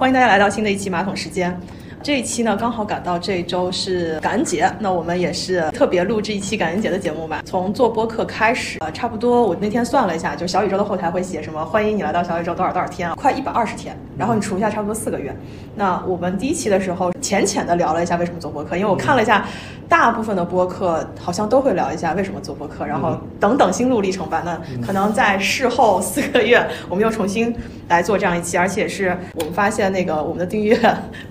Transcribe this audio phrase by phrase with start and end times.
[0.00, 1.54] 欢迎大家来到新的一期马桶时间。
[2.02, 7.42] 这一期呢，刚好赶到这一周是感恩节，那我们也是特别录制一期感恩节的节目吧。
[7.44, 15.36] 从做播客开始，呃，差不多我那天算了一下，就小宇宙的后台会写什么，欢迎你来到小宇宙多少多少天啊，快一百二十天，然后你除一下，差不多四个月。
[15.76, 19.46] 那我们第一期的时候，浅浅的聊了一下为什么做播客，因为我看了一下，
[19.90, 24.40] 大部分的播客好像都会聊一下为什么做播客，然后等等心路历程吧。
[24.44, 27.52] 那可能在事后四个月，我们又重新
[27.88, 30.78] 来做这样一期，而且是我们发现那个我们的订阅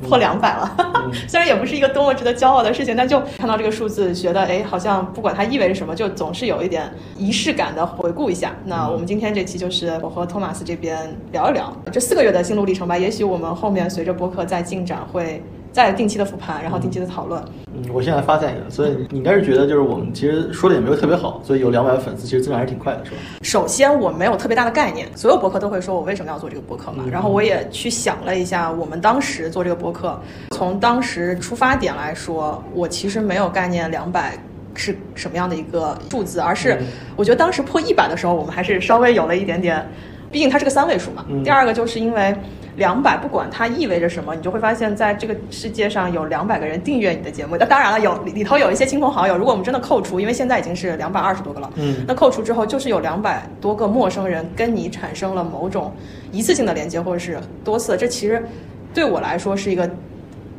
[0.05, 0.75] 破两百了。
[1.25, 8.51] 虽然也不是一个多么值得骄傲的事情，但就看到这个数字，觉得哎，好像不管它意味着什么，就总是有一点仪式感的回顾一下。
[8.65, 10.97] 那我们今天这期就是我和托马斯这边
[11.31, 12.97] 聊一聊这四个月的心路历程吧。
[12.97, 15.41] 也许我们后面随着播客在进展，会
[15.71, 17.41] 再定期的复盘，然后定期的讨论。
[17.73, 23.17] 嗯，我现在发现一个，所以你应该是觉得就是我们其实说的也没有特别好，所以有两百粉丝其实增长还是挺快的，是吧？
[23.43, 27.03] 首先我没有特别大的概念，所有博客都会说我为什么要做这个博客嘛。
[27.11, 30.19] 然后我也去想了一下，我们当时做这个博客，
[30.51, 34.37] 从当时出发点来说，我其实没有概念两百
[34.73, 36.81] 是什么样的一个数字，而是
[37.15, 39.87] 我觉得当时破一百的时候，我们还是稍微有了一点点，
[40.31, 41.23] 毕竟它是个三位数嘛。
[41.43, 42.35] 第二个就是因为。
[42.79, 47.55] 两百，不管它意味着什么，你就会发现，在这个世界上有两百个人订阅你的节目。
[47.59, 49.37] 那当然了，有里头有一些亲朋好友。
[49.37, 55.93] 如果我们真的扣除，因为现在已经是两百二十多个了，嗯，那扣除之后，就是有两百多个陌生人跟你产生了某种
[56.31, 57.95] 一次性的连接，或者是多次。
[57.95, 58.43] 这其实
[58.93, 59.87] 对我来说是一个。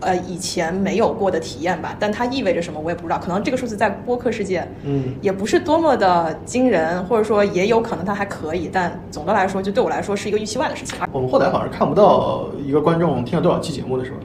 [0.00, 3.18] 呃，以前没有过的体验吧，但它意味着什么，我也不知道。
[3.18, 10.98] 可能这个数字在播客世界，嗯，也不是多么的惊人，或者说也有可能它还可以，但总的来说，就对我来说是一个预期外的事情。
[11.12, 14.16] 我们后台好像看不到一个观众听了多少期节目的是吧？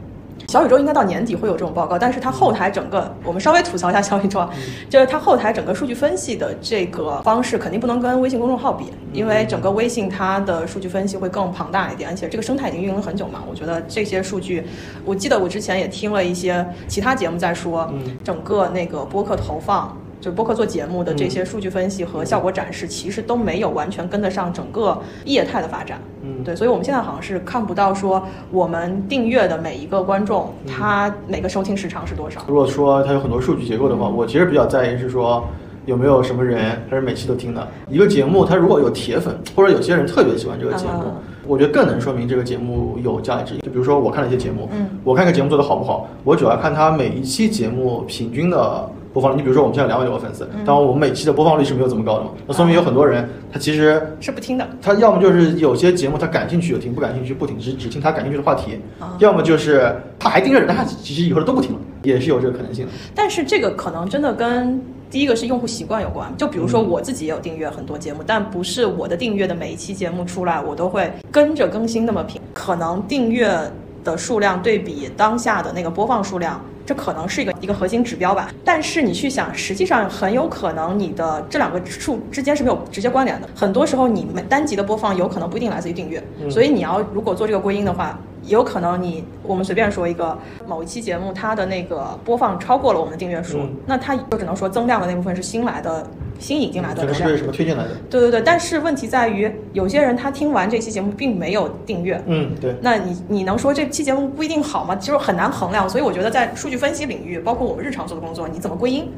[0.56, 4.48] 小宇宙应该到年底会有这种报告，但是它后台整个，我们稍微吐槽一下小宇宙，
[4.90, 14.66] 就是它后台整个数据分析的这个方式肯定不能跟微信公众号比，因为整个微信它的数据分析会更庞大一点，而且这个生态已经运营了很久嘛，我觉得这些数据，
[15.04, 17.92] 我记得我之前也听了一些其他节目在说，
[18.24, 19.94] 整个那个播客投放。
[20.26, 26.02] 就播客做节目的这些数据分析和效果展示，其实都没有完全跟得上整个业态的发展。
[26.24, 32.42] 嗯，对，所以我们现在好像是看不到说我们订阅的每一个观众，他每个收听时长是多少。
[32.48, 35.48] 如果说它有很多数据结构的话，我其实比较在意是说
[35.86, 37.68] 有没有什么人他是每期都听的。
[37.88, 41.04] 一个节目他如果有铁粉，或者有些人特别喜欢这个节目，
[41.46, 43.58] 我觉得更能说明这个节目有价值。
[43.58, 48.90] 就比如说我看了一些节目，嗯，我看个节目做的好不好，我主要看他每一期节目平均的。
[49.16, 58.78] 播放率，你比如说我们现在两百多个粉丝，当然我们每期的播放率是没有这么高的嘛，那说明有很多人他其实是不听的，他要么就是有些节目他感兴趣就听，不感兴趣不听，只只听他感兴趣的话题，
[59.20, 62.92] 要么就是他还盯着人，但他其实以后都不听了，也是有这个可能性的。
[63.16, 73.58] 但是这个可能真的跟第一个是用户习惯有关，就比如说我自己也有订阅很多节目，但不是我的订阅的每一期节目出来我都会跟着更新那么频，可能订阅
[74.04, 76.62] 的数量对比当下的那个播放数量。
[76.86, 83.50] 这可能是一个一个核心指标吧，但是你去想，实际上很有可能你的这两个数之间是没有直接关联的。
[83.56, 90.38] 很多时候，你们单集的播放有可能不一定来自于订阅，所以你要如果做这个归因的话，有可能你我们随便说一个
[90.68, 96.06] 某一期节目，它的那个播放超过了我们的订阅数，那它就只能说增量的那部分是新来的。
[96.40, 97.92] 新引进来的，可能是什么推荐来的？
[98.10, 102.22] 对对对，但是问题在于，有些人他听完这期节目并没有订阅。
[102.28, 102.76] 嗯，对。
[102.82, 104.96] 那你你能说这期节目不一定好吗？
[104.96, 105.90] 其实很难衡量。
[105.90, 109.10] 所以我觉得在数据分析领域，包括我们日常做的工作，你怎么归因？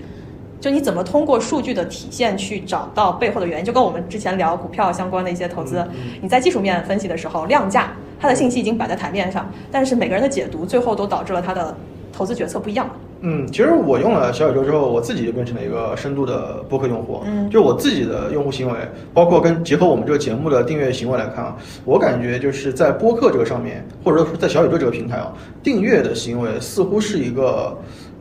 [0.60, 3.66] 就你怎么通过数据的体现去找到背后的原因？
[3.66, 5.86] 就跟我们之前聊股票相关的一些投资，
[6.20, 11.76] 你在技术面分析的时候，量价它的信息已经摆在台面上，但是每个人的解读最后都导致了他的
[12.12, 12.90] 投资决策不一样。
[13.22, 17.22] 嗯，其实我用了小宇宙之后，我自己就变成了一个深度的播客用户。
[17.26, 18.78] 嗯，就我自己的用户行为，
[19.14, 25.34] 包括跟结合我们这个节目的订阅行为来看啊，我感觉就是在播客这个上面，或者说在小宇宙这个平台啊，
[25.64, 27.76] 订阅的行为似乎是一个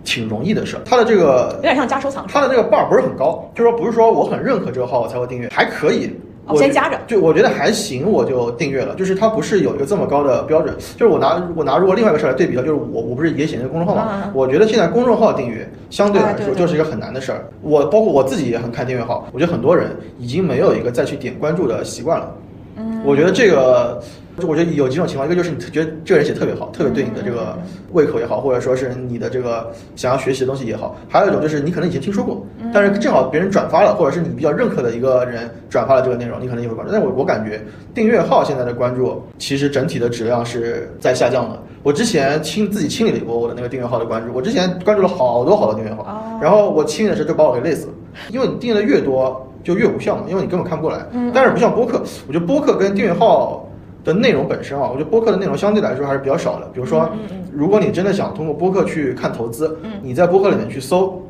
[0.05, 0.83] 挺容易的事儿。
[0.85, 6.11] 它的这个有点像加收藏，它的这个 bar 不是很高，就是说不是说我很认可这个号我才会订阅，还可以。
[6.49, 8.95] 我先加着，就我觉得还行，我就订阅了。
[8.95, 14.31] 就是它不是有一个这么高的标准，就是我拿我拿如果另外一个事儿来对比的，就是我我不是也写那个公众号嘛？
[14.33, 17.47] 我觉得现在公众号订阅相对来说就是一个很难的事儿。
[17.63, 22.33] 我包括我自己也很看订阅号，我觉得很多人已经没有一个再去点关注的习惯了。
[22.77, 24.03] 嗯，我觉得这个。
[24.39, 27.59] 就我觉得有几种情况，一个就是你觉得这个人写特别好，特别对你的这个
[27.93, 36.93] 胃口也好，或者说是你的这个想要学习的东西也好；还有一种就是你可能以前听说过，但是正好别人转发了，或者是你比较认可的一个人转发了这个内容，你可能也会关注。
[36.93, 37.63] 但我我感觉
[37.95, 41.59] 订阅号现在的关注其实整体的质量是在下降的。
[41.83, 47.93] 我之前清自己清理了一波我的那个订阅号的关注，我之前关注了好多好多订阅号，然后我清理的时候就把我给累死了，
[48.31, 51.05] 因为你订阅的越多就越无效嘛，因为你根本看不过来。
[51.35, 53.63] 但是不像播客，我觉得播客跟订阅号。
[54.07, 56.67] 的内容本身啊，我觉得播客的内容相对来说还是比较少的。
[56.73, 57.11] 比如说，
[57.53, 61.21] 如果你真的想通过播客去看投资，你在播客里面去搜。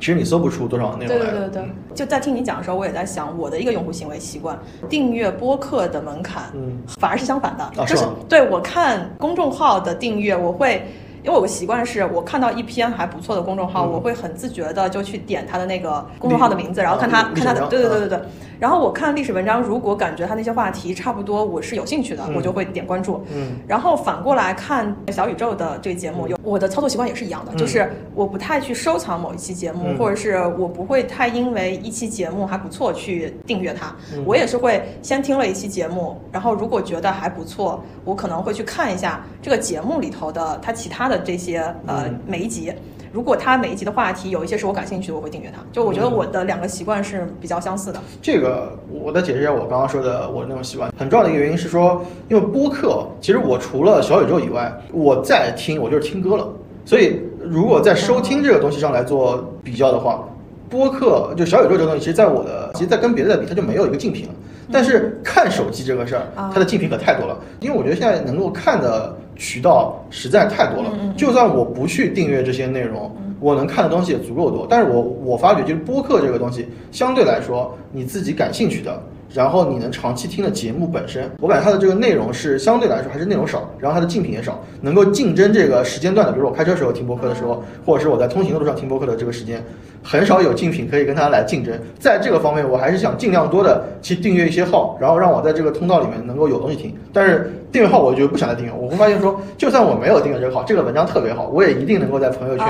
[0.00, 1.24] 其实你搜不出多少内容来。
[1.24, 1.62] 对对对对，
[1.94, 4.58] 就在听你讲的时候，我也在想我的一个用户行为习惯，
[4.88, 10.82] 订阅播客的门槛，嗯，反而是相反的，就是对我看公众号的订阅，我会。
[11.22, 18.20] 因为我个习惯是，我看到一篇还不错的公众号，我会很自觉的就去点他的那个公众号的名字，然后看他看他的，对对对对对。
[18.60, 23.20] 然后我看历史文章，如果感觉他那些话题差不多，我是有兴趣的，我就会点关注。
[23.34, 23.56] 嗯。
[23.66, 33.94] 然后反过来看小宇宙的这个节目，有我的操作习惯也是一样的，就是我不太去收藏某一期节目，或者是我不会太因为一期节目还不错去订阅它。
[34.24, 41.08] 我也是会先听了一期节目，然后如果觉得还不错，我可能会去看一下这个节目里头的它其他。
[41.08, 42.70] 的这些呃每一集，
[43.12, 45.62] 如果他每一集的话题有一些是我感兴趣的，我会订阅它。
[45.72, 48.00] 就我觉得我的两个习惯是比较相似的。
[48.20, 50.92] 这个我再解释一下我刚刚说的我那种习惯。
[50.98, 56.46] 很重要的一个原因是说，因为播客，其实我除了小宇宙以外，我在听我就是听歌了。
[56.84, 60.22] 所以如果在收听这个东西上来做比较的话，
[60.68, 64.34] 播客就小宇宙这个东西，其实在我的，其实在跟别的比，它就没有一个竞品了。
[64.70, 66.22] 但是看手机这个事儿，
[66.52, 67.38] 它的竞品可太多了。
[67.60, 69.16] 因为我觉得现在能够看的。
[69.38, 74.66] 渠道实在太多了，就算我不去订阅这些内容，我能看的东西也足够多。
[74.68, 79.02] 但是我我发觉，就是播客这个东西，相对来说，你自己感兴趣的。
[79.34, 89.62] 然后你能长期听的节目本身，我感觉它的这个内容是相对来说还是内容少，然后它的竞品也少，能够竞争这个时间段的，比如我开车时候听播客的时候，或者是我在通行的路上听播客的这个时间，
[90.02, 91.78] 很少有竞品可以跟它来竞争。
[91.98, 96.94] 在这个方面，我还是想尽量多的去订阅一些号，然后让我在这个通道里面能够有东西听。
[97.12, 102.66] 但是订阅号我就不想再订阅，我会发现说，就算我没有订阅这个号，这个文章特别好，我也一定能够在朋友圈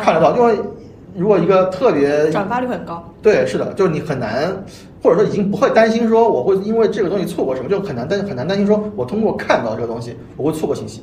[0.00, 0.54] 看得到，因为。
[1.14, 4.50] 如果一个特别转发率很高，对，是的，就是你很难，
[5.02, 11.02] 或者说已经不会担心说我会因为这个东西错过什么，就很难担很难担心说我通过看到这个东西我会错过信息，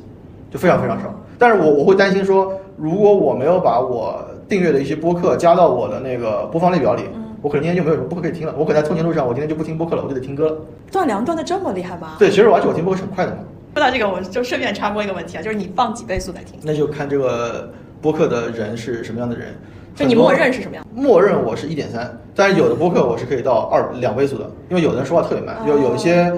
[0.50, 1.14] 就非常非常少。
[1.38, 7.02] 但是我我会担心说，如果我没有把我订阅的一些播客加到我的那个播放列表里，
[7.42, 8.54] 我可能今天就没有什么播客可以听了。
[8.58, 10.56] 我可能在通勤路上，我今天就不听播客了，我就得听歌了。
[10.90, 12.16] 断粮断的这么厉害吗？
[12.18, 13.38] 对，其实而且我听播客是很快的嘛。
[13.74, 16.58] 说到这个，我就顺便插播一个问题啊，就是你放几倍速在听？
[16.62, 17.70] 那就看这个
[18.02, 19.54] 播客的人是什么样的人。
[20.00, 20.86] 就你默认是什么样？
[20.94, 26.32] 默认我是一点三，但是有的播客我是可以到二两倍速的，因为有的人说话特别慢，有有一些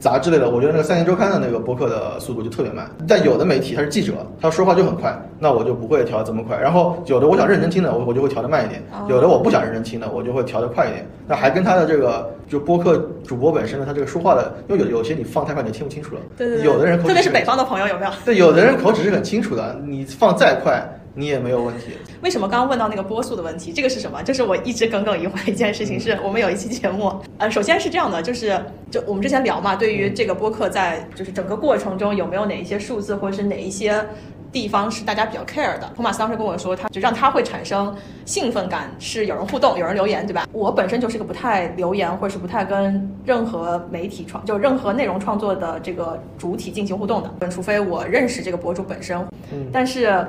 [0.00, 2.90] 杂志类的，我觉得那个三联周刊的那个播客的速度就特别慢。
[3.06, 6.58] 但有的媒体他是记者，他说话就很快，那我就不会调这么快。
[6.58, 11.06] 然后有的我想认真听的，我我就会调的慢一点；有的我不想认真听的，我就会调的快一点。
[11.28, 16.20] 那还跟他的这个就播客主播本身的他这个说话的，因为有有些你放太快你听不清楚了。
[16.36, 16.66] 对对对。
[16.66, 18.10] 有的人特别是北方的朋友有没有？
[18.24, 20.86] 对，有的人口齿是很清楚的，你放再快。
[21.16, 21.92] 你也没有问题。
[22.24, 23.70] 为什么刚刚问到那个波速的问题？
[23.70, 24.22] 这个是什么？
[24.22, 28.58] 就是我一直耿耿于怀一件事情，是我们有一期节目，呃，首先是这样的，就是
[28.90, 34.02] 就我们之前聊嘛，对于这个播客在就是整个过程中有没有哪一些数字或者是哪一些
[34.50, 35.92] 地方是大家比较 care 的？
[35.94, 37.94] 托马斯当时跟我说，他就让他会产生
[38.24, 40.48] 兴奋感是有人互动，有人留言，对吧？
[40.50, 49.18] 我本身就是个不太留言或者是不太跟任何媒体创就任何内容创作的这个主体进行互动的，除非我认识这个博主本身，
[49.52, 50.26] 嗯，但是。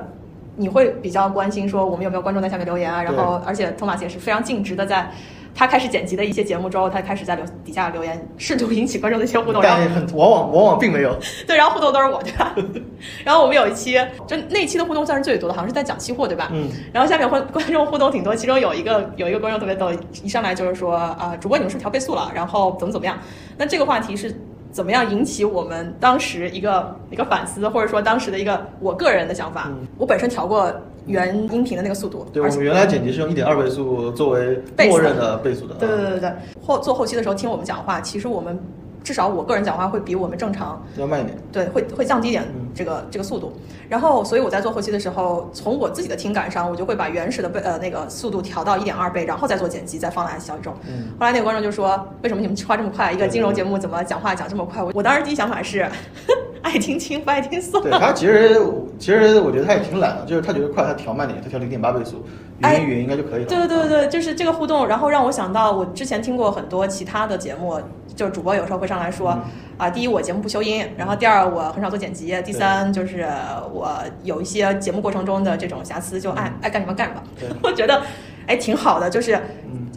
[0.57, 3.03] 你会比较关心说我们有没有观众在下面留言啊？
[3.03, 5.09] 然后，而且托马斯也是非常尽职的，在
[5.53, 9.61] 他开始剪辑的一些节目之后，他开始在留底下留言，试图引起观众的一些互动。
[9.63, 11.17] 但很往往往往并没有。
[11.47, 12.53] 对，然后互动都是我，对吧？
[13.23, 13.97] 然后我们有一期，
[14.27, 16.49] 就那期的互动算是最多的，好像是在讲期货，对吧？
[16.51, 16.69] 嗯。
[16.91, 19.89] 然后下面观观众互动挺多，其中有一个有一个观众特别逗，
[20.23, 23.17] 一上来就是说啊，主播你们是调倍速了，然后怎么怎么样？
[23.57, 24.33] 那这个话题是。
[24.75, 29.71] 怎么样引起我们当时一个一个反思，或者说当时的一个我个人的想法？
[29.97, 30.69] 我本身调过
[31.07, 35.75] 原音频的那个速度，对我们原来剪辑是用一点二倍速作为默认的倍速的。
[35.75, 38.59] 对对对对对，后做后期的时候听我们讲话，其实我们。
[39.05, 42.43] 至少我个人讲话会比我们正常要慢一点，对，会会降低一点
[42.73, 43.53] 这个这个速度。
[43.87, 50.71] 然后，所以我在做后期的时候，从我自己的听感上，我就会把原始的倍呃那个速度调到一点二倍，然后再做剪辑，再放来小宇宙。
[50.71, 53.11] 后来那个观众就说：“为什么你们话这么快？
[53.13, 55.87] 一个金融节目怎么讲话讲这么快？”我我当时第一想法是，
[56.63, 57.79] 爱听轻不爱听松。
[57.83, 58.59] 对他其实
[58.97, 62.25] 其实我觉得他也挺懒的，就是他觉得快，他调慢点，他调零点八倍速，
[62.59, 63.47] 语音语音应该就可以了。
[63.47, 67.79] 对对对对，就是这个互动，然后让我想到我之前听过很多其他的节目。
[68.15, 69.37] 就是主播有时候会上来说，
[69.77, 73.27] 啊，第一我节目不修音，然后第二我很少做剪辑，第三就是
[73.73, 73.91] 我
[74.23, 77.21] 有一些节目过程中的这种瑕疵，就爱爱干什么干什么。
[77.61, 78.01] 我觉得，
[78.47, 79.37] 哎，挺好的，就是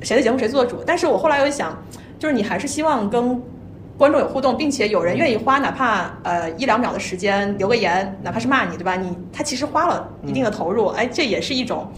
[0.03, 0.83] 谁的节目谁做主。
[0.85, 1.81] 但是我后来又想，
[2.19, 3.41] 就是你还是希望跟
[3.97, 8.97] 观众有互动，并且有人愿意花哪怕呃一两秒的时间留个言，哪怕是骂你，对吧？
[8.97, 11.89] 你他其实花了一定的投入，哎，这也是一种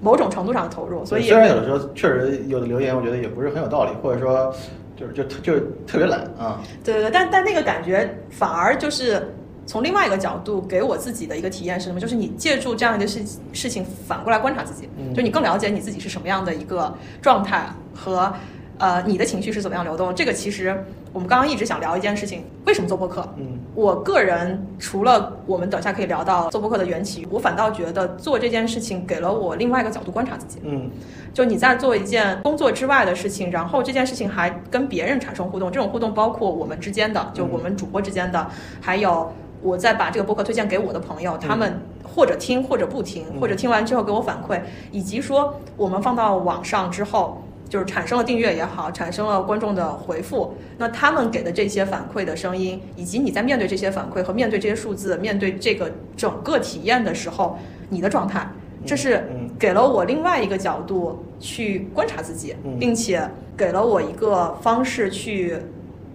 [0.00, 1.04] 某种程度上的投入。
[1.04, 4.54] 所以虽然有的时候确实有的留言，我觉得也不是很有道理，或者说。
[4.98, 6.58] 就是就特就是特别懒啊。
[6.82, 9.30] 对对对，但但那个感觉反而就是
[9.66, 12.00] 从另外一个角度给我自己的一个体验是什么？
[12.00, 13.22] 就是你借助这样一个事
[13.52, 18.32] 事情反过来观察自己，就你更了解你自己是什么样的一个状态和。
[18.78, 20.14] 呃，你的情绪是怎么样流动？
[20.14, 23.26] 这个其实我们刚刚一直想聊一件事情，为什么做播客？
[23.38, 30.60] 嗯，我个人除了我们等下可以聊到做播客的缘起，我反倒觉得做这件事情给了我另外一个角度观察自己。
[30.62, 30.90] 嗯，
[31.32, 38.46] 就你在做一件工作之外的事情，然后这件事情还跟别人产生互动，这种互动包括我们之间的，就我们主播之间的，
[38.82, 44.60] 还有我在把这个播客推荐给我的朋友，他们或者听或者不听，或者听完之后给我反馈，
[44.92, 47.42] 以及说我们放到网上之后。
[47.68, 57.58] 就是产生了订阅也好，产生了观众的回复，那他们给的这些反馈的声音，以及你在面对这些反馈和面对这些数字，面对这个整个体验的时候，
[57.88, 58.48] 你的状态，
[58.84, 59.24] 这是
[59.58, 65.56] 给了我另外一个角度去观察自己，并且给了我一个方式去，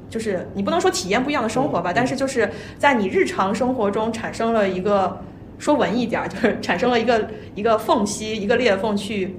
[0.10, 5.22] 就是你不能说体验不一样的生活吧，但是就是在你日常生活中产生了一个
[5.58, 9.36] 说文艺点儿，就是产生了一个一个缝隙，一个裂缝去。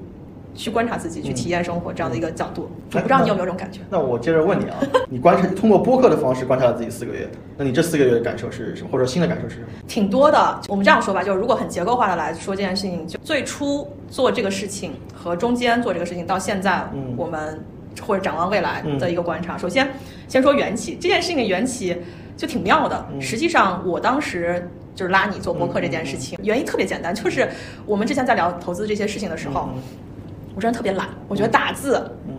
[0.55, 3.81] 去观察自己，去体验生活这样的一个角度，我不知道你有没有这种感觉。
[3.89, 4.77] 那我接着问你啊，
[5.09, 8.89] 你观察通过播客的方式观察了自己四个月，那你这四个月的感受是什么？
[8.93, 9.67] 或者新的感受是什么？
[9.89, 10.61] 挺多的。
[10.69, 16.85] 我们这样说吧，就是如果很结构化的来说这件事情，就最初做这个事情和中间做这个事情到现在，
[17.17, 17.65] 我们
[18.07, 19.57] 或者展望未来的一个观察。
[19.57, 19.89] 首先，
[20.29, 21.97] 先说缘起这件事情的缘起
[22.37, 23.07] 就挺妙的。
[23.19, 27.49] 实际上，我当时就是拉你做播客这件事情，原因特别简单，就是
[27.87, 29.71] 我们之前在聊投资这些事情的时候。
[30.55, 32.35] 我真的特别懒，我觉得打字，嗯，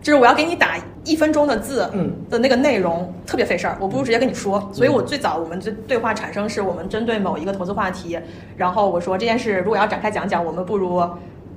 [0.00, 4.70] 就是我要给你打一分钟的字，嗯，的那个内容特别费事儿，我不如直接跟你说。
[4.72, 8.18] 所以我最早我们这对话产生是我们针对某一个投资话题，
[8.56, 11.02] 然后我说这件事如果要展开讲讲，我们不如，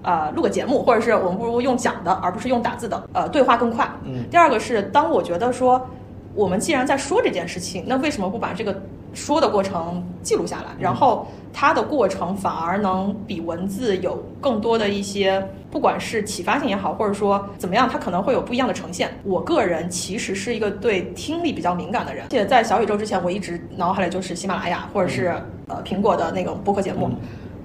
[0.04, 3.88] 呃，录个节目，或者是我们不如用讲的，而不是用打字的，呃，对话更快。
[4.04, 4.24] 嗯。
[4.30, 5.88] 第二个是，当我觉得说，
[6.34, 8.82] 我们既然在说这件事情，那为什么不把这个
[9.14, 11.28] 说的过程记录下来，然后？
[11.54, 19.12] 它的过程反而能比文字有更多的一些，不管是启发性也好，或者说怎么样，它可能会有不一样的呈现。
[19.26, 25.36] 我个人其实是一个对听力比较敏感的人，而且在小宇宙之前，我一直脑海里就是喜马拉雅或者是
[25.68, 27.10] 呃苹果的那种播客节目，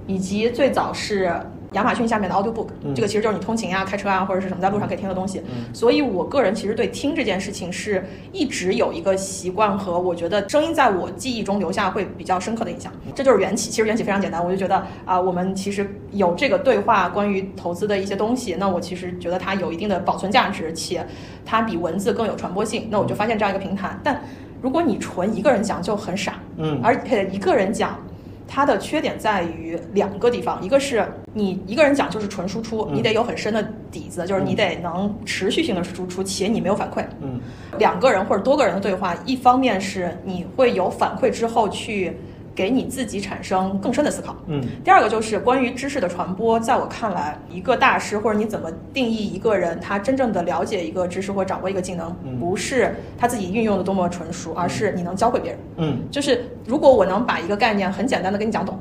[0.09, 1.33] 以及最早是。
[1.73, 5.43] 亚马逊下面的 Audiobook，这个其实就是你通勤啊、开车啊或者是什么在路上可以听的东西。
[5.73, 12.93] 所以，我个人其实对听这件事情是一直有一个习惯和我觉得声音在我记忆中留下会比较深刻的印象。
[13.15, 13.71] 这就是缘起。
[13.71, 21.07] 其实缘起非常简单，我就觉得啊，我们其实有这个对话关于投资的一些东西，那我其实觉得它有一定的保存价值，且
[21.45, 22.89] 它比文字更有传播性。
[22.91, 23.99] 那我就发现这样一个平台。
[24.03, 24.23] 但
[24.63, 27.99] 如果你纯一个人讲就很傻，嗯，而且一个人讲。
[28.49, 37.05] 它的缺点在于两个地方，一个是你一个人讲就是纯输出，你得有很深的底子，就是你得能持续性的输出，且你没有反馈。
[37.21, 37.41] 嗯，
[37.79, 42.17] 两个人或者多个人的对话，一方面是你会有反馈之后去。
[42.57, 44.35] 给你自己产生更深的思考。
[44.47, 55.61] 嗯，第二个就是关于知识的传播，在我看来，一个大师或者你怎么定义一个人，他真正的了解一个知识或掌握一个技能，不是他自己运用的多么纯熟，而是你能教会别人。
[55.77, 58.79] 嗯，就是如果我能把一个概念很简单的跟你讲懂，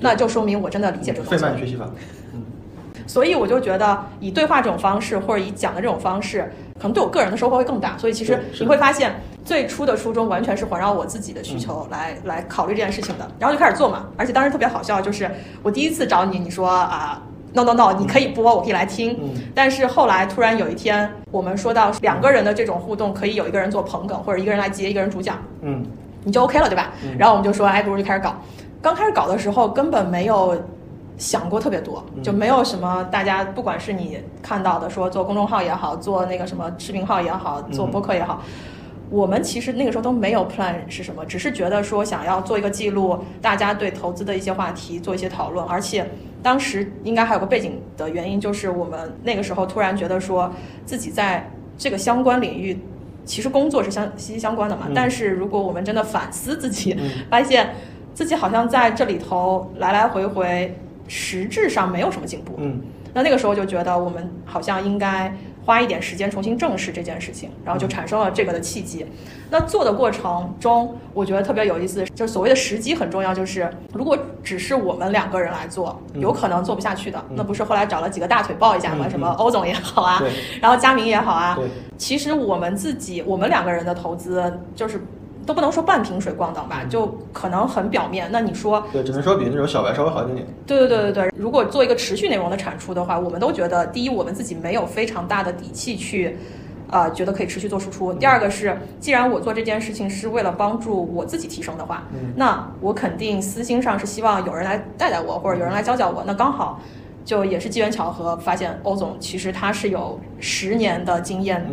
[0.00, 1.28] 那就说明我真的理解这个。
[1.28, 1.86] 费曼学习法。
[3.08, 6.50] 嗯，所以我就觉得以对话这种方式，或者以讲的这种方式。
[6.78, 9.12] 可能对我个人的收获会更大，所以其实你会发现，
[9.44, 14.06] 最初的初衷完全是环绕我自己的需求来来考虑这件事情的，然后就开始做嘛。
[14.16, 15.28] 而且当时特别好笑，就是
[15.64, 17.20] 我第一次找你，你说啊
[17.52, 19.18] ，no no no，你可以播，我可以来听。
[19.56, 25.84] 但是后来突然有一天，我们说到两个人的这种互动，可以有一个人做捧梗，或者一个人来接，一个人主讲，嗯，
[26.22, 26.92] 你就 OK 了，对吧？
[27.18, 28.36] 然后我们就说，哎，不如就开始搞。
[28.80, 30.56] 刚开始搞的时候，根本没有。
[31.18, 38.40] 想过特别多，就没有什么大家不管是你看到的说做公众号也好，做那个什么视频号也好，做播客也好，
[39.10, 46.08] 我们其实那个时候都没有 plan 是什么，只是觉得说想要做一个记录，大家对投资的一些话题做一些讨论，而且
[46.40, 50.52] 当时应该还有个背景的原因，就是我们那个时候突然觉得说
[50.86, 52.78] 自己在这个相关领域，
[53.24, 56.96] 其实工作是相息息相关的嘛，但是如果我们真的反思自己，
[57.28, 57.74] 发现
[58.14, 60.78] 自己好像在这里头来来回回。
[61.08, 62.80] 实质上没有什么进步，嗯，
[63.14, 65.34] 那那个时候就觉得我们好像应该
[65.64, 69.06] 花一点时间重新正视这件事情，然后就产生了这个的契机。
[69.50, 73.34] 那做的过程中，我觉得特别有意思，就是所谓的时机很重要。
[73.34, 77.24] 就是如果只是我们两个人来做，有可能做不下去的。
[77.34, 79.08] 那不是后来找了几个大腿抱一下吗？
[79.08, 80.22] 什么欧总也好啊，
[80.60, 81.58] 然后佳明也好啊。
[81.96, 85.00] 其实我们自己，我们两个人的投资就是。
[85.48, 88.28] 都不能说半瓶水咣当吧，就可能很表面。
[88.30, 90.46] 那你说，对，只能说比那种小白稍微好一点点。
[90.66, 96.36] 对对对对对，如果做一个持续内容的产出的话，我们都觉得，第一，我们自己没有非常大的底气去
[96.90, 98.12] 呃，觉得可以持续做输出。
[98.12, 102.02] 第二个是，既然我做这件事情是为了帮助我自己提升的话，
[102.36, 106.22] 那我肯定私心上是希望有人来带带我，或者有人来教教我。
[106.26, 106.78] 那刚好，
[107.24, 111.66] 就也是机缘巧合，发现欧总其实他是有十年的经验，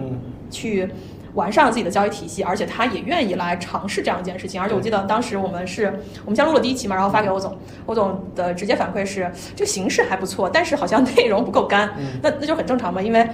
[0.50, 0.90] 去
[1.36, 4.60] 完善了自己的交易体系，而且他也愿意来尝试这样一件事情。
[4.60, 5.86] 而且我记得当时我们是
[6.26, 11.92] 我们先录了第一期嘛，然后发给欧总，欧总的直接反馈是这个形式还不错，但是好像 内容不够干。
[12.24, 13.30] 那那就很正常嘛，因为。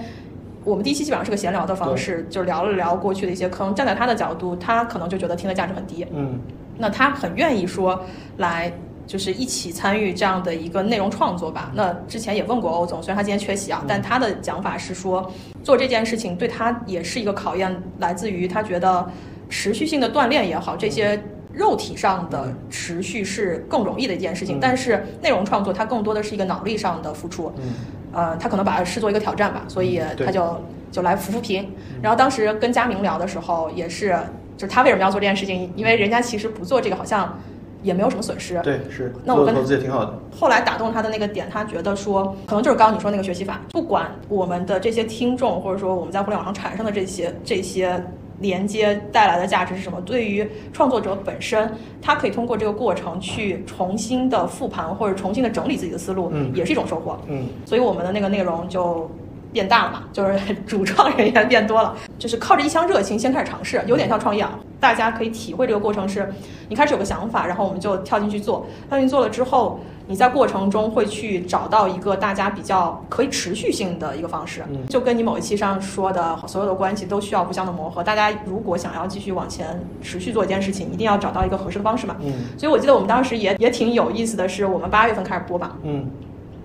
[0.64, 3.74] 我们第一期基本上是个闲聊的方式，就聊了聊过去的一些坑。
[3.74, 6.06] 站在他的角度，他可能就觉得听的价值很低。
[6.14, 6.40] 嗯，
[6.78, 8.00] 那他很愿意说
[8.38, 8.72] 来，
[9.12, 11.70] 就是一起参与这样的一个内容创作吧。
[11.76, 15.30] 那之前也问过欧总，虽然他今天缺席啊，但他的讲法是说，
[15.66, 19.06] 做这件事情对他也是一个考验，来自于他觉得
[19.50, 27.52] 持续性的锻炼也好，这些肉体上的持续是更容易的一件事情，但是内容创作它更多的是一个脑力上的付出。
[27.58, 27.74] 嗯。
[28.14, 31.70] 呃，他可能把它视作一个挑战吧，所以他就就来扶扶贫。
[32.02, 34.18] 然后当时跟佳明聊的时候，也是，
[34.56, 35.72] 就是他为什么要做这件事情？
[35.76, 37.38] 因为人家其实不做这个，好像
[37.84, 38.60] 也没有什么损失。
[38.64, 39.14] 对，是。
[39.24, 40.20] 那我跟投资也挺好的。
[40.40, 48.04] 后来打动他的那个点，他觉得说，可能就是刚刚你说那个学习法，不管我们的这些听众，或者说我们在互联网上产生的这些这些。
[48.40, 50.02] 连接带来的价值是什么？
[50.02, 51.72] 对于创作者本身，
[52.02, 57.46] 他可以通过这个过程去重新的复盘或者重新的整理自己的思路，嗯，也是一种收获，嗯。
[57.68, 59.08] 所以我们的那个内容就
[59.52, 64.58] 变大了嘛，就是 主创人员变多了，就是靠着一腔热情先开始尝试，有点像创业啊。
[64.80, 66.34] 大家可以体会这个过程是，
[66.68, 69.80] 你开始有个想法，然后我们就跳进去做，跳进去做了之后。
[70.08, 78.04] 你在过程中会去找到一个大家比较可以持续性的一个方式，就跟你某一期上说的，所有的关系都需要互相的磨合。
[78.04, 82.18] 大家如果想要继续往前持续做一件事情，一定要找到一个合适的方式嘛。
[82.20, 85.78] 嗯，所以我记得我们当时也也挺有意思的是，我们八月份开始播吧。
[85.84, 86.06] 嗯，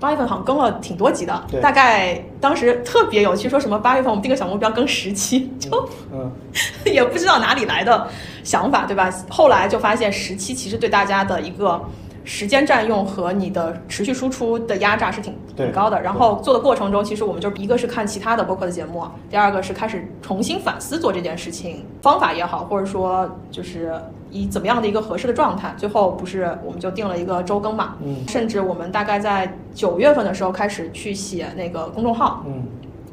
[0.06, 6.30] 八月份好像更了挺多集的，对，大概当时特别有趣，说什么八月份我们定个小目标更十期，就嗯，
[6.86, 8.06] 也不知道哪里来的
[8.44, 9.12] 想法，对吧？
[9.28, 11.82] 后来就发现十期其实对大家的一个。
[12.28, 16.02] 时间占用和你的持续输出的压榨是挺挺高的。
[16.02, 23.94] 然后做的过程中，其实我们就一个是看其他的播客的节目，第二个是开始重新反思做这件事情方法也好，或者说就是
[24.30, 25.74] 以怎么样的一个合适的状态。
[25.76, 32.64] 最后不是我们就定了一个周更嘛，嗯，甚至我们大概在九月份的时候开始去写那个公众号，嗯，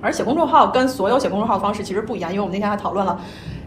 [0.01, 3.19] 而写公众号跟所有写公众号的方式其实不一样，因为我们那天还讨论了。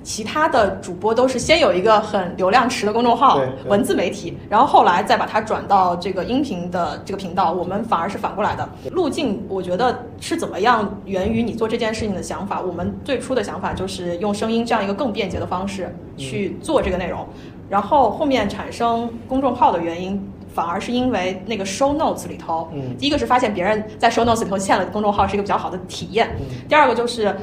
[0.06, 7.52] 其他的主播都是先有一个很流量池的公众号，文字媒体，然后后来再把它转到这个音频的这个频道。
[7.52, 9.44] 我们反而是反过来的路径。
[9.48, 12.60] 我觉得是怎么样源于你做这件事情的想法。
[12.60, 17.26] 我们最初的想法就是用声音这样一个更便捷的方式去做这个内容，
[17.68, 26.30] 然后后面产生公众号的原因，反而是因为那个 show notes 里头，嗯，第一个是发现别人在 show notes 里头建了公众号是一个比较好的体验，
[26.68, 27.34] 第二个就是。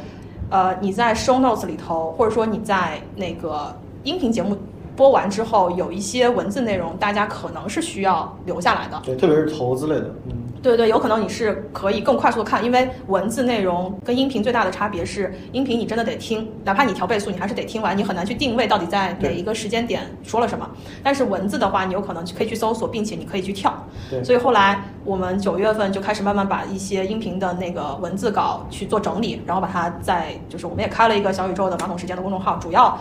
[0.54, 4.56] 呃，你在 show notes 里头，或者说你在那个音频节目
[4.96, 9.02] 播完之后，有一些文字内容，大家可能是需要留下来的。
[9.04, 10.34] 对，特别是投资类的，嗯。
[10.64, 20.66] 对对，有可能你是可以更快速的看，因为文字内容跟音频最大的差别是，音频你真的得听，哪怕你调倍速，你还是得听完，你很难去定位到底在哪一个时间点说了什么。
[21.04, 23.74] 但是文字的话，你有可能可以去搜索，并且你可以去跳。
[24.10, 24.24] 对。
[24.24, 32.98] 所以后来我们九月份就开始慢慢把一些音频的那个文字稿去做整理，然后把它在就是我们也开了一个小宇宙的马桶时间的公众号，主要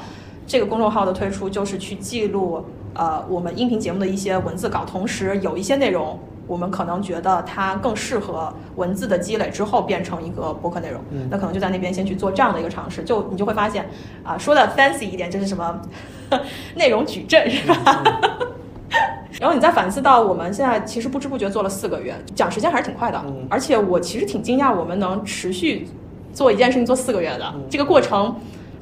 [0.46, 6.18] 这个公众号的推出就是去记录呃我们音频节目的一些文字稿，同时有一些内容。
[6.48, 11.00] 我们可能觉得它更适合文字的积累之后变成一个博客内容，
[11.30, 13.88] 那可能就在那边先去做这样的一个尝试，就你就会发现，
[14.24, 15.80] 啊，说的 fancy 一点，这是什么
[16.74, 18.02] 内容矩阵是吧？
[19.40, 25.86] 然后你再反思到我们现在其实不知不觉做了四个月，讲时间还是挺快的，而且我其实挺惊讶，我们能持续
[26.34, 28.34] 做一件事情做四个月的这个过程。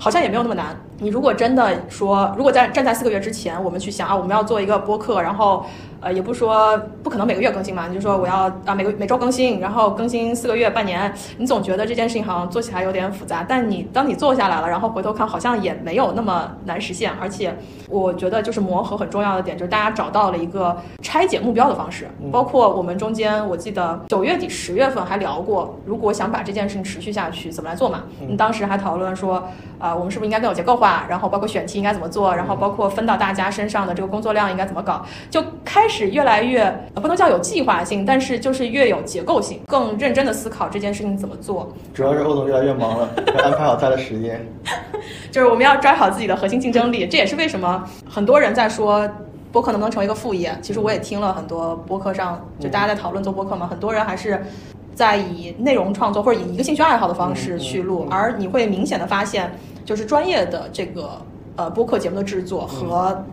[0.02, 0.74] 好像也没有那么难。
[1.02, 5.64] 你如果真的说，如果在站在四个月之前，我们去想啊，我们要做一个播客，然后，
[6.00, 13.42] 呃，也不说不可能每个月更新嘛，你就说我要啊每个每周更新，然后更新四个月、半年，你总觉得这件事情好像做起来有点复杂。
[13.48, 17.10] 但你当你做下来了，然后回头看，好像也没有那么难实现。
[17.18, 17.56] 而且，
[17.88, 22.06] 我觉得就是磨合很重要的点，就是大家找到了一个拆解目标的方式。
[22.30, 28.02] 包括我们中间，我记得九月底、十月份还聊过，如果想把这件事情持续下去，怎么来做嘛？
[28.28, 29.42] 你当时还讨论说。
[29.80, 30.89] 啊，我们是不是应该更有结构化？
[31.08, 32.34] 然后包括选题应该怎么做？
[32.34, 35.04] 然后包括分到大家身上的这个工作量应该怎么搞？
[35.30, 41.72] 就开始越来越不能叫有计划性，但是就是越有结构性，更认真的思考这件事情怎么做。
[41.92, 44.40] 主要是欧总越来越忙了，要安排好他的时间。
[45.30, 49.08] 就是我们要抓好自己的核心竞争力，这也是为什么很多人在说
[49.52, 50.56] 播客能不能成为一个副业。
[50.60, 54.44] 其实我也听了很多播客上，就大家在讨论做播客嘛，很多人还是。
[54.92, 59.50] 在以内容创作或者以一个兴趣爱好的方式去录，而你会明显的发现，
[59.84, 61.10] 就是专业的这个
[61.56, 63.24] 呃播客节目的制作和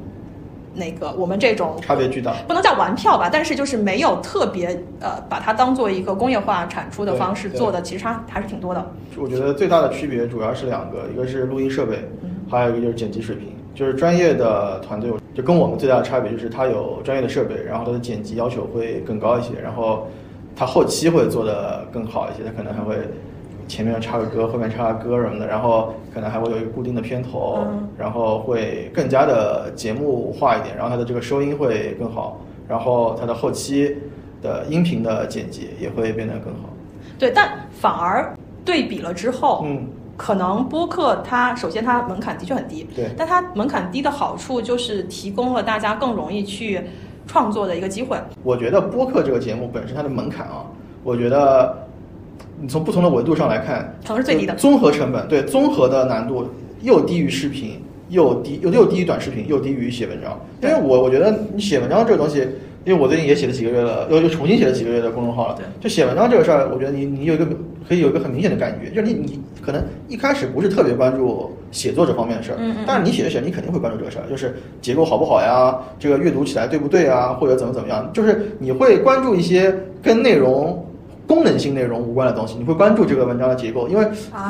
[0.73, 4.67] 那个我们这种差别巨大，不能叫玩票吧，但是就是没有特别
[4.99, 8.86] 呃把它当做一个工业化产出的方式做的，其实差还是挺多的。
[9.17, 12.07] 我觉得最大的区别主要是两个，一个是录音设备，
[12.49, 13.47] 还有一个就是剪辑水平。
[13.73, 20.07] 就是专业的团队，就跟我们最大的差别就是它有专业的设备，然后它的剪辑要求会更高一些，然后
[20.55, 22.95] 它后期会做的更好一些，它可能还会
[23.67, 27.65] 前面插个歌，后面插个歌什么的，然后可能还会有一个固定的片头，
[27.97, 33.97] 然后会更加的节目化一点，然后它的这个收音会更好，然后它的后期
[34.41, 36.69] 的音频的剪辑也会变得更好。
[37.19, 39.88] 对，但反而对比了之后，嗯。
[40.19, 46.82] 可能播客它首先它门槛的确很低，对，但它门槛低的好处就是提供了大家更容易去
[47.27, 48.17] 创作的一个机会。
[48.41, 50.65] 我觉得播客这个节目本身它的门槛啊，
[51.03, 51.87] 我觉得
[52.60, 54.56] 你从不同的维度上来看，可能是最低的。
[54.56, 56.48] 综合成本对综合的难度
[56.82, 60.39] 又低于视频，又低又又低于短视频，又低于写文章。
[60.62, 62.48] 因为我我觉得你写文章这个东西。
[62.86, 65.56] 因为我最近也写了几个月了，又又重新写了几个月的公众号了。
[65.56, 67.46] 对，就写文章这个事儿，我觉得你你有一个
[67.86, 80.87] 可以有一个很明显的感觉，就是你你可能一开始不是特别关注写作这方面的事儿，嗯嗯，但是你写着写，你肯定会关注这个事儿，就是结构好不好呀，这个阅读起来对不对啊，或者怎么怎么样，就是你会关注一些跟内容。
[81.27, 84.07] 功能性内容无关的东西，你会关注这个文章的结构，因为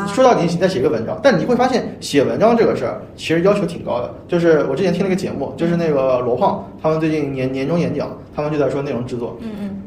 [0.08, 4.14] 说到底你在写个文章，但你会发现写文章这个事儿其实要求挺高的。
[4.28, 9.82] 就是我之前听了一个节目，就是那个罗胖他们最近年年终演讲，他们就在说内容制作，嗯嗯，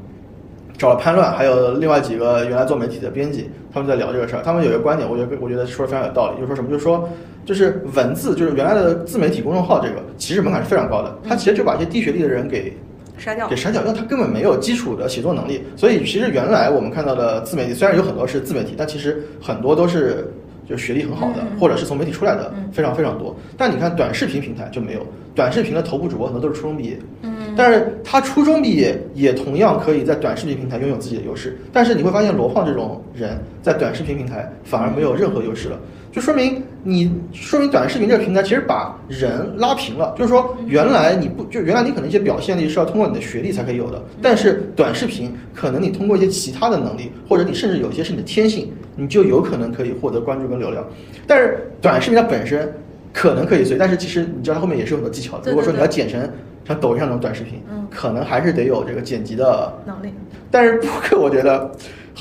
[0.76, 4.42] 找了潘乱，还有另外几个原来做媒体的编辑，他们在聊这个事儿。
[4.42, 7.08] 他们有一个观点，我觉得我觉得说的非常有道理，就是说什么，就是说
[7.44, 12.76] 就是文字，就是原来的自媒体公众号这个，其实门槛是非常高的，他其实就把一些低学历的人给。
[13.20, 20.32] 筛掉，给筛掉，因为他根本没有基础的写作能力，所以其实原来我们看到的自媒体，虽然有很多是自媒体，但其实很多都是
[20.68, 23.36] 就学历很好的，或者是从媒体出来的，非常非常多。
[23.56, 25.04] 但你看短视频平台就没有，
[25.34, 35.78] 短视频的头部主播很多都是初中毕业，嗯，但是他初中毕业也同样可以在短视频平台拥有自己的优势，但是你会发现罗胖这种人在短视频平台反而没有任何优势了。
[36.12, 50.84] 就说明你说明短视频这个平台其实把人拉平了，就是说原来你不就原来你可能一些表现力是要通过你的学历才可以有的，但是短视频可能你通过一些其他的能力，或者你甚至有一些是你的天性，你就有可能可以获得关注跟流量。
[51.26, 52.72] 但是短视频它本身
[53.12, 55.50] 可能可以随，但是其实你知道它后面也是有很多技巧的。
[55.50, 56.28] 如果说你要剪成
[56.66, 60.12] 像抖音上那种短视频，嗯可能还是得有这个剪辑的能力。
[60.50, 61.70] 但是播客我觉得。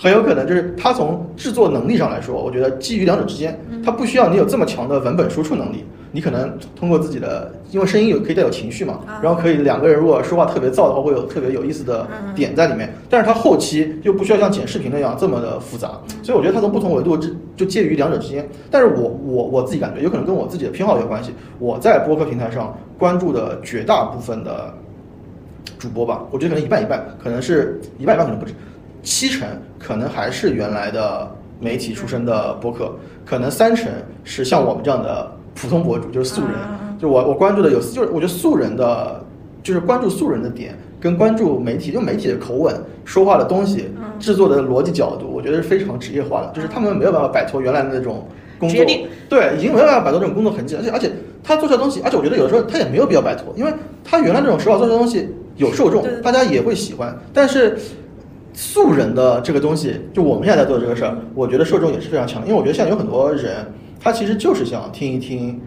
[0.01, 12.93] 很有可能就是它从制作能力上来说，我觉得基于两者之间，它不需要你有这么强的文本输出能力，你可能通过自己的，因为声音有可以带有情绪嘛，然后可以两个人如果说话特别燥的话，会有特别有意思的点在里面。
[13.09, 18.47] 但是它后期又不需要像剪视频那样这么的复杂，所以我觉得它从不同维度之就介于两者之间。
[18.71, 21.31] 但是我我我自己感觉有可能跟我自己的偏好有关系。
[21.59, 24.73] 我在播客平台上关注的绝大部分的
[25.77, 28.53] 主播吧，我觉得可能一半一半，可能是一半一半可能不止。
[29.01, 32.91] 七成可能还是原来的媒体出身的播客，
[33.25, 33.89] 可能三成
[34.23, 36.53] 是像我们这样的普通博主，就是素人。
[36.97, 39.23] 就我我关注的有，就是我觉得素人的，
[39.61, 46.51] 就是关注素人的点，跟关注媒体，用媒体的口吻说话的东西，制作的逻辑角度，我觉得是非常职业化的。
[46.53, 48.25] 就是他们没有办法摆脱原来的那种
[48.57, 48.85] 工作，
[49.29, 50.75] 对，已经没有办法摆脱这种工作痕迹。
[50.75, 51.11] 而且而且
[51.43, 57.77] 他做出来东西，而且我觉得有的时候他也没有必要摆脱，因为他原来这种手法做出来东西有受众，大家也会喜欢，但是。
[58.51, 62.41] 素人的这个东西，就我们现在在做的这个事儿，我觉得受众也是非常强。
[62.41, 63.65] 因为我觉得现在有很多人，
[63.99, 65.59] 他其实就是想听一听，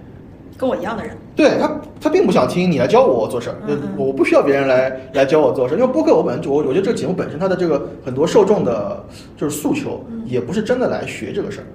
[0.57, 3.57] 跟我一样的人，对他，他并不想听你来教我做事儿，
[3.97, 5.79] 我不需要别人来来教我做事儿。
[5.79, 9.05] 因为播客我本我我觉得这个节目本身它的这个很多受众的，
[9.37, 11.67] 就是诉求，也不是真的来学这个事儿，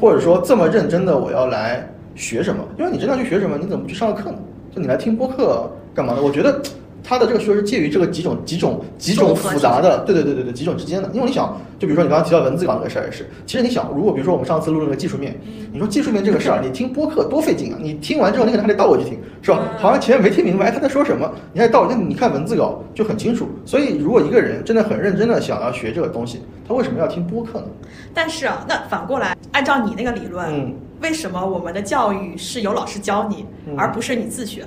[0.00, 2.64] 或者说这么认真的我要来学什么？
[2.78, 4.38] 因为你真的去学什么，你怎么不去上个课呢？
[4.74, 6.20] 就你来听播客干嘛呢？
[6.22, 6.60] 我觉得。
[7.08, 11.08] 它的这个需求是介于这个几种几种几种复杂的，对对对对对几种之间的。
[11.12, 15.32] 因为你想，就比如说你刚刚提到文字稿那个事儿也是，其实你想，如果比如说我们上次录那个技术面，
[15.72, 17.78] 你说技术面这个事儿，你听播客多费劲啊！
[17.80, 19.62] 你听完之后，你可能还得倒回去听，是吧？
[19.78, 21.86] 好像前面没听明白他在说什么，你还倒。
[21.88, 23.48] 那你看文字稿就很清楚。
[23.64, 27.66] 所以，如果一个人真的很认真的想要学这个东西，他为什么要听播客呢？
[28.12, 34.64] 但是啊，那反过来，按照你那个理论，嗯，为什么我们的教育是由老师教你，而不是你自学？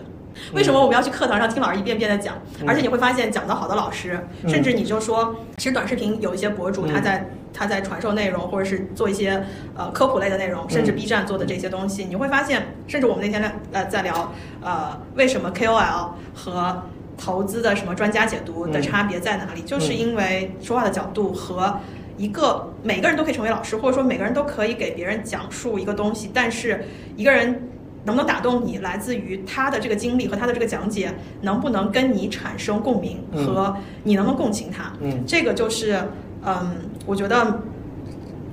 [0.53, 2.35] 为什么我们要去课堂上听老师一遍遍的讲？
[2.65, 9.43] 而且你会发现讲的好的老师，甚至你就说，其实短视频有一些博主他在他在传授内容，或者是做一些
[9.75, 16.83] 呃科普类的内容，甚至 B 站做的这些东西，你会发现，甚至我们那天呃在聊呃为什么 KOL 和
[17.17, 19.61] 投资的什么专家解读的差别在哪里？
[19.61, 21.77] 就是因为说话的角度和
[22.17, 27.69] 一个每个人都可以成为老师，或者说每个人都可以给别人讲述一个东西，但是一个人
[28.03, 34.91] 能不能打动你，来自于他的这个经历和他的这个讲解能不能跟你产生共鸣，和你能不能共情他。
[34.99, 36.01] 嗯，这个就是
[36.45, 37.61] 嗯，我觉得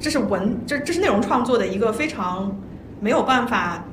[0.00, 2.56] 这是文这这是内容创作的一个非常
[3.00, 3.84] 没有办法。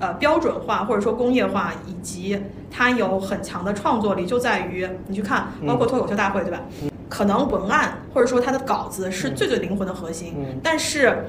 [0.00, 2.36] 呃，标准化或者说工业化，以及
[2.68, 6.60] 它有很强的创作力，就在于你去看，包括脱口秀大会，对吧？
[7.08, 11.26] 可能文案或者说它的稿子是最最灵魂的核心，但是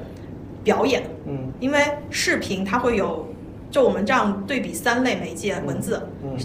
[0.64, 3.28] 表演，嗯，因为视频它会有。
[3.76, 6.02] 就我们这样对比三类媒介：文字、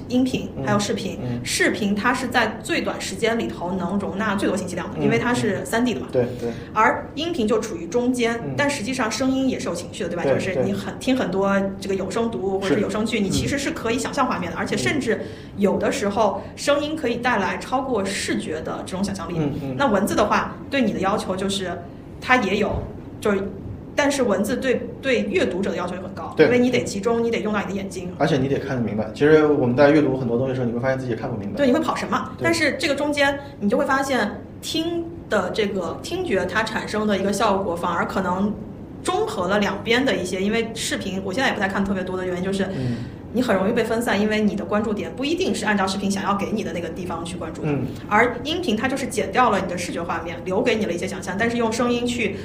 [0.08, 1.16] 音频还有视频。
[1.44, 6.08] 视频它是在最短时间里头能容纳最多信息量的，因为它是三 D 的嘛。
[6.10, 6.50] 对对。
[6.74, 10.24] 而音频就处于中间，但实际上声音也是有情绪的，对吧？
[10.24, 15.20] 就是你很听很多这个有声读物或者是有声剧，你其实是可以想象画面的，而且甚至
[15.56, 19.36] 有的时候声音可以带来超过视觉的这种想象力。
[19.76, 21.80] 那文字的话，对你的要求就是
[22.20, 22.82] 它也有，
[23.20, 23.40] 就是。
[24.02, 29.10] 但是文字对对阅读者的要求也很高，因为你得集中，你得用到你的眼睛，而且你得看得明白。
[29.12, 31.58] 其实我们在阅读很多东西的时候，你会发现自己也看不明白。
[31.58, 32.30] 对，你会跑神嘛？
[32.42, 38.54] 但是这个中间，你就会发现听的这个听觉它产生的一个效果，反而可能
[39.02, 40.40] 中和了两边的一些。
[40.40, 42.66] 因为视频，我现在也不太看特别多的原因就是，
[43.34, 47.68] 你很容易被分散，因为你的关注点不一定是按照视频想要给你的那个地方去关注的。
[48.08, 52.36] 而音频它就是剪掉了你的视觉画面，留给你了一些想象，但是用声音去。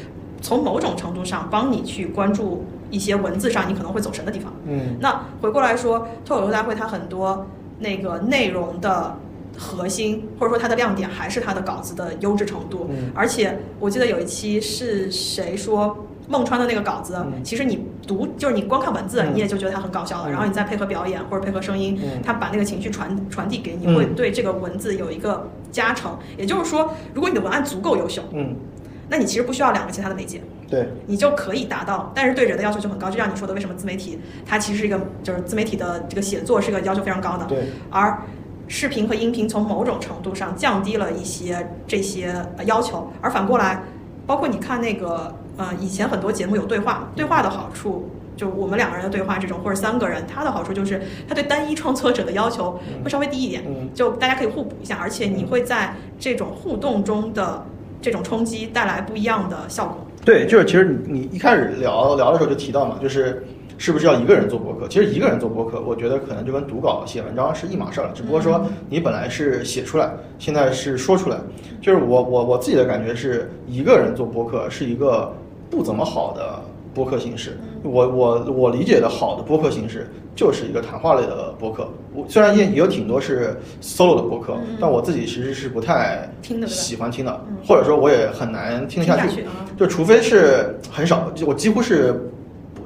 [0.41, 4.53] 从某种程度上帮你去关注一些文字上你可能会走神的地方。
[4.67, 7.45] 嗯，那回过来说，脱口秀大会它很多
[7.79, 9.17] 那个内容的
[9.57, 12.87] 核心，或者说它的亮点还是它的稿子的优质程度。
[12.89, 26.17] 嗯，而且我记得有一期是谁说孟川的那个稿子，其实你读就是你光看文字你也就觉得它很搞笑了，然后你再配合表演或者配合声音，他把那个情绪传传递给你，会对这个文字有一个加成。
[26.37, 28.55] 也就是说，如果你的文案足够优秀，嗯。
[29.07, 32.11] 那你其实不需要两个其他的媒介，对，你就可以达到。
[32.15, 37.45] 但是对人的要求就很高，就像你说的，为什么自媒体它其实是一个，就是自媒体的这个写作是一个要求非常高的。
[37.45, 37.65] 对。
[37.91, 38.19] 而
[38.67, 42.33] 视频和音频从某种程度上降低了一些这些
[42.65, 43.83] 要求，而反过来，
[44.25, 53.63] 包括你看那个呃以前很多节目有对话，对话的好处就我们两个人的对话这种或者三个人，它的好处就是它对单一创作者的要求会稍微低一点，
[53.93, 57.63] 就大家可以互补一下，而且你会在这种互动中的。
[58.01, 59.97] 这种冲击带来不一样的效果。
[60.23, 63.45] 对，就是其实你你一开始聊聊的时候就提到嘛，就是
[63.77, 64.87] 是不是要一个人做博客？
[64.87, 68.11] 其实一个人做博客，我觉得可能就跟读稿写文章是一码事儿了。
[68.15, 71.37] 只不过说你本来是写出来，现在是说出来。
[71.81, 75.31] 就是我我我自己的感觉是，一个人做博客是一个
[75.69, 76.59] 不怎么好的
[76.95, 77.55] 播客形式。
[77.83, 80.09] 我我我理解的好的播客形式。
[80.35, 86.29] 就是一个谈话类的播客，我虽然也也有挺多是 solo 的播客，但我自己其实是不太
[86.67, 89.45] 喜欢听的，或者说我也很难听得下去。
[89.77, 92.29] 就除非是很少，我几乎是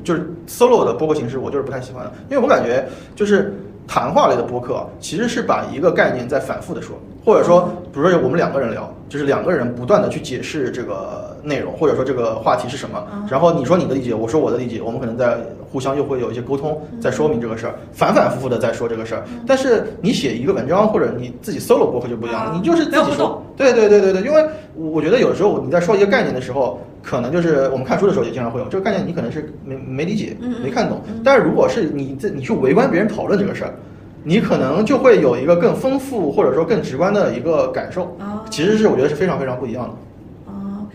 [0.03, 3.51] 就是 solo 的播客形式，我就是不太喜欢的，因为我感觉就是
[3.87, 6.95] 谈话类的播客其实是把一个概念在反复的说，
[7.25, 15.37] 或者说比如说我们两个人聊，就是两个人不断的去解释这个内容，或者说这个话题是什么，然后你说你的理解，我说我的理解，我们可能在。
[15.71, 19.23] 互相又会有一些沟通，在说明这个事儿，反反复复的在说这个事儿。
[19.45, 23.39] 但是你写一个文章或者你自己 solo 博客就不一样了，你就是自己说。
[23.55, 30.99] 对对对对对，因为我觉得有时候你在说一个概念的时候，可能就是我们看书的时候也经常会有这个概念，你可能是没没理解，没看懂。
[31.23, 33.75] 但是如果是你在你去围观别人讨论这个事儿，
[34.23, 38.17] 你可能就会有一个更丰富或者说更直观的一个感受。
[38.49, 39.91] 其实是我觉得是非常非常不一样的。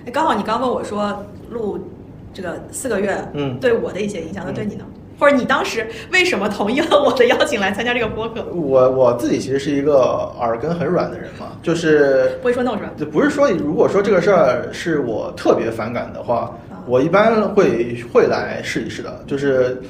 [0.04, 1.78] 哦，哎，刚好你刚问我说录。
[2.36, 4.84] 这个四个月，嗯，对我的一些影响，那对你呢？
[5.20, 8.44] 或者你当时为什么同意了我的邀请来参加这个播客？
[8.52, 12.90] 我我自己其实是一个耳根很软的人嘛，就是不会说 no 是吧？
[12.96, 16.52] 就不是说，如果说这个事儿是我特别反感的话，
[16.88, 19.80] 我一般会会来试一试的，就是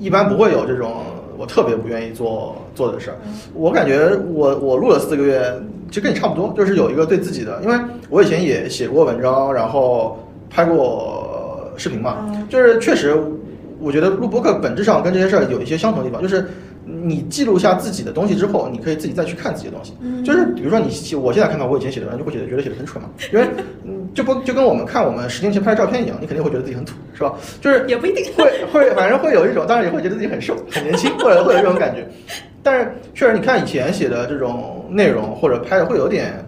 [0.00, 1.04] 一般不会有这种
[1.40, 3.16] 我特别不愿意做做的事儿。
[3.54, 5.42] 我感觉我我录了四个月，
[5.88, 7.74] 其实跟你差不多，就是有一个对自己的，因为
[8.10, 10.18] 我以前也写过文章，然后。
[10.52, 12.28] 拍过视频嘛？
[12.48, 13.16] 就是确实，
[13.78, 16.44] 我觉得录播客本质上跟这些事儿有一些相同的地方，就是
[16.84, 19.92] 你记录下自己的东西之后，你可以自己再去看自己的东西。
[20.24, 23.46] 就是比如说你，我现在看到我以前写的文章，就会觉得觉得写的很蠢嘛，因为
[24.14, 27.34] 就不就跟我们看我们十年前拍的照片一样，你肯定会觉得自己很土，是吧？
[27.60, 32.06] 就是也不一定会会，反正会有一种，当然也会觉得自己很瘦、很年轻，或者会有这种感觉。
[32.62, 36.44] 但是确实，你看以前写的这种内容或者拍的，会有点，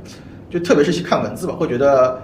[0.50, 2.20] 就特别是去看文字吧，会觉得。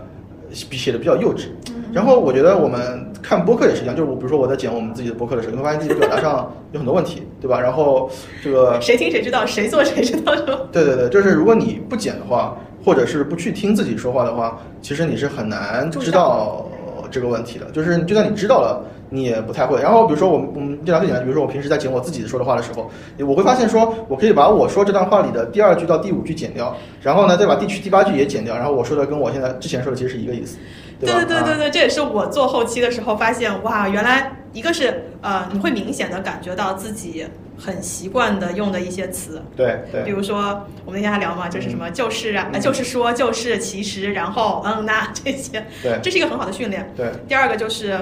[0.70, 1.48] 比写的比较幼稚。
[1.92, 2.80] 然后我觉得我们
[3.22, 7.60] 看播客也是一样，就是我比如说我在剪我们自己的播客的时候，你会发现自己的表达上有很多问题，对吧？
[7.60, 8.10] 然后
[8.42, 10.58] 这个谁听谁知道，谁做谁知道，是吧？
[10.72, 16.66] 对对对，就是如果你不剪的话，或者是不去听自己说话的话，其实你是很难知道
[17.10, 17.66] 这个问题的。
[17.72, 19.80] 就是就算你知道了，你也不太会。
[19.80, 22.90] 然后比如说我们我们就拿最简单，比如说我平时在剪我自己说的话的时候，
[23.26, 30.58] 我会发现说我可以把我说这段话里的第二句到第五句剪掉，然后呢再把第七第八句也剪掉，然后我说的跟我现在之前说的其实是一个意思。
[31.00, 37.24] 对对对对对，这也是我做后期的时候发现，哇，原来一个是呃，你会明显的感觉到自己
[37.58, 46.92] 很习惯的用的一些词，对对，比如说我们那天还聊嘛，就是什么就是啊，就是说就是其实，然后嗯那这些，对， 这是一个很好的训练。
[46.96, 47.98] 对，第二个就是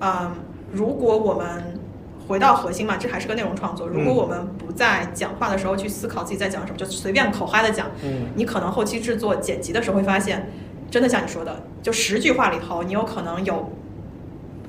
[0.00, 0.32] 嗯，
[0.72, 1.78] 如果我们
[2.28, 10.48] 回到核心嘛，这还是个内容创作，如果我们不在讲话的时候去思考自己在讲什么，就随便口嗨的讲，嗯，你可能后期制作剪辑的时候会发现。
[10.90, 13.70] 真的像你说的，就十句话里头，你有可能有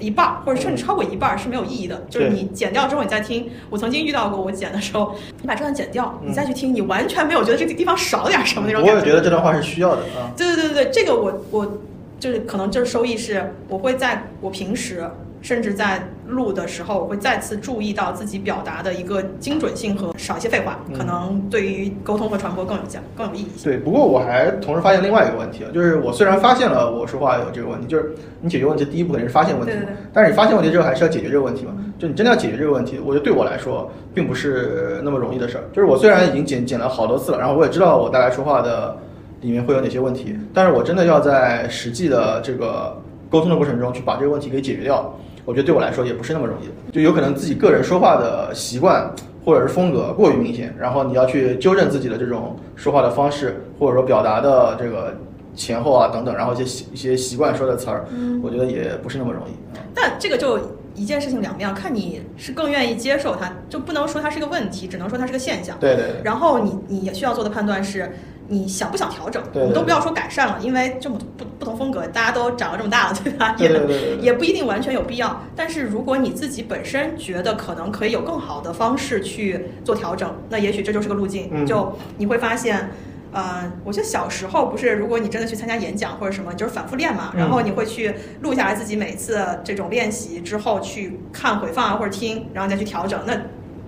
[0.01, 2.03] 一半或者甚至超过一半是没有意义的。
[2.09, 3.49] 就是你剪掉之后，你再听。
[3.69, 8.99] 我曾经遇到过，我剪的时候，你把这段剪掉，你再去听，你完全没有觉得这个地方少了点什么那种感觉。
[8.99, 10.33] 我也觉得这段话是需要的啊。
[10.35, 11.79] 对对对对对，这个我我
[12.19, 15.09] 就是可能就是收益是，我会在我平时。
[15.41, 23.47] 甚至在录的时候，我会再次注意到自己表达的一个精准性和少一些废话，可能对于沟通和传播更有价、更有意义。
[23.63, 29.73] 对，不过我还同时发现另外一个问题啊，就是我虽然发现了我说话有这个问题，就是你解决问题第一步肯定是发现问题，
[30.13, 31.73] 但是你发现问题之后还是要解决这个问题嘛？
[31.97, 35.63] 就你真的要解决这个问题，我觉得对我来说并不是那么容易的事儿。
[35.73, 38.95] 就是我虽然已经剪剪了好多次了，然后我也知道我大概说话的
[39.41, 42.95] 里面会有哪些问题，但是我真的要在实际的这个
[43.29, 45.13] 沟通的过程中去把这个问题给解决掉。
[45.45, 49.11] 我觉得对我来说也不是那么容易的，就有可能自己个人说话的习惯
[49.43, 55.13] 或者是风格过于明显，然后你要去纠正自己的这种说话的方式，或者说表达的这个
[55.55, 58.05] 前后啊等等，然后一些习一些习惯说的词儿，
[58.43, 59.51] 我觉得也不是那么容易。
[59.93, 60.59] 但这个就
[60.95, 65.77] 一件事情两面，看你是更愿意接受它，就不能说它是个问题，只能说它是个现象。
[65.79, 66.05] 对对。
[66.23, 68.11] 然后你你需要做的判断是。
[68.47, 69.41] 你想不想调整？
[69.53, 73.55] 我们都不要说改善了，因为这么不不同风格，大家都长了这么大了，对吧？
[73.57, 73.71] 也
[74.19, 75.41] 也不一定完全有必要。
[75.55, 81.49] 但是如果你自己本身觉得可能可以有更好的方式去做调整，那也许这就是个路径。
[81.53, 82.89] 嗯就你会发现，
[83.31, 93.35] 呃，我觉得小时候不是，如果你真的去参加演讲或者什么，就是反复练嘛，然后你会去录下来自己每次这种练习之后去看回放啊或者听，然后再去调整，那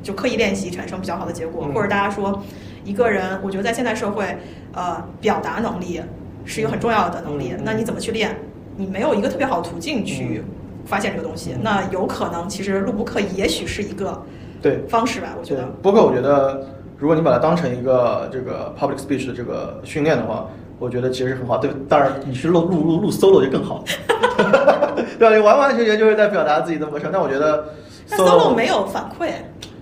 [0.01, 1.69] 就刻意练习产生比较好的结果。
[1.73, 2.41] 或者大家说。
[2.85, 4.37] 一个人，我觉得在现代社会，
[4.73, 6.01] 呃，表达能力
[6.43, 7.55] 是一个很重要的能力。
[7.63, 8.37] 那你怎么去练？
[8.75, 10.43] 你没有一个特别好的途径去
[10.83, 11.55] 发现这个东西。
[11.61, 14.21] 那有可能，其实录播课也许是一个
[14.61, 15.29] 对方式吧。
[15.39, 20.47] 我觉得播客，我觉得如果你把它当成一个这个 public speech 的这个训练的话，
[20.79, 21.57] 我觉得其实是很好。
[21.57, 23.83] 对，当然你去录录录录 solo 就更好，
[25.19, 25.35] 对吧？
[25.35, 27.09] 你完完全全就是在表达自己的模式。
[27.11, 27.73] 但我觉得
[28.07, 29.31] solo 没有反馈。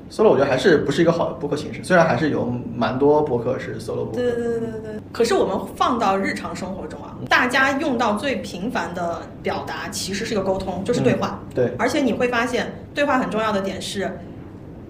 [0.10, 4.12] solo 我觉得还是不是一个好的播客形式，虽然还是有蛮多播客是 solo 播客。
[4.16, 5.02] 对对对对对。
[5.12, 11.40] 可是我们放到日常生活中啊，大家用到最频繁的表达其实是一个沟通，就是对话。
[11.54, 11.72] 对。
[11.78, 14.12] 而且你会发现，对话很重要的点是，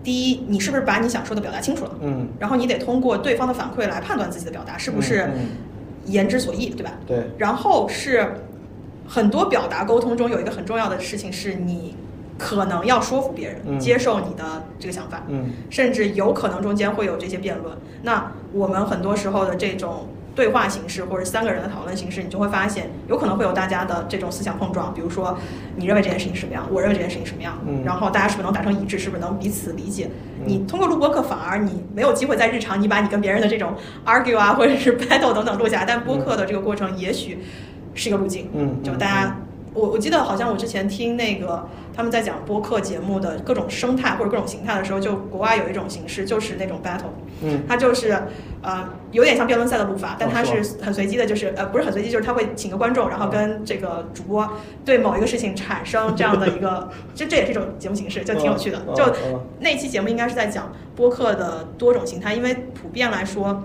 [0.04, 1.92] 第一，你是不是把你想说的表达清楚了？
[2.02, 2.28] 嗯。
[2.40, 5.30] 然后你得通过对方的反馈来判断自己的表达是不是
[6.06, 6.92] 言之所意，对吧？
[7.06, 7.30] 对。
[7.38, 8.34] 然后是
[9.08, 11.96] 很多表达沟通中有一个很重要的事情是你。
[12.38, 17.78] 可能要说服别人接受你的这个想法，嗯，甚至有可能中间会有这些辩论。
[18.02, 24.94] 那我们很多时候的这种对话形式或者三个人的讨论形式，你就会发现有可能会有大家的这种思想碰撞。
[24.94, 25.38] 比如说，
[25.76, 30.10] 你认为这件事情什么样，我认为这件事情什么样，嗯，然后大家是不是能达成一致，是不是能彼此理解？
[30.46, 33.74] 你通过录播课，反而你没有机会在日常你把你跟别人的这种
[34.06, 35.86] argue 啊，或者是 battle 等等录下来。
[35.86, 37.40] 但播客的这个过程也许
[37.94, 39.38] 是一个路径，嗯，就大家。
[39.74, 48.22] 我我记得好像我之前听那个他们在讲播客节目的各种生态或者各种形态的时候，就国外有一种形式就是那种 battle，嗯，它就是
[48.62, 54.50] 呃有点像辩论赛的录法，但它是很随机的，就是呃不是很随机，就是他会请个观众，然后跟这个主播
[54.84, 58.82] 对某一个事情产生这样的一个， 这这也是一种节目形式，就挺有趣的。
[58.94, 59.06] 就
[59.62, 63.64] 那期节目应该是在讲播客的多种形态，因为普遍来说，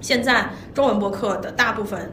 [0.00, 2.12] 现在中文播客的大部分。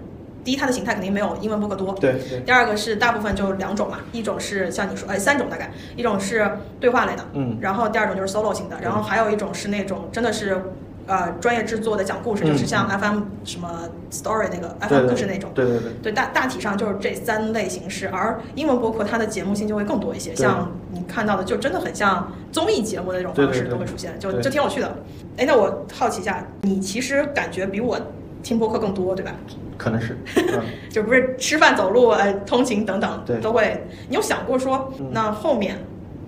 [0.49, 1.93] 第一，它的形态肯定没有英文播客多。
[1.93, 2.19] 对。
[2.43, 10.59] 第二个是大部分就两种嘛，一种是像你说，哎，三种大概，一种是对话类的，嗯，然后第二种就是 solo 型的，然后还有一种是那种真的是，
[11.05, 15.51] 呃，专业制作的讲故事，就是像 FM 什么 story 那个 FM 故事那种。
[15.53, 15.91] 对对对。
[16.01, 24.91] 对大大体上就是这三类形式，而英文播客它的节目性就会更多一些，像你看到的就真的很像综艺节目的那种方式都会出现，就就挺有趣的。
[25.37, 27.99] 哎，那我好奇一下，你其实感觉比我。
[28.41, 29.31] 听播客更多，对吧？
[29.77, 30.17] 可能是，
[30.89, 33.81] 就不是吃饭、走路、呃，通勤等等，对，都会。
[34.09, 35.77] 你有想过说，那后面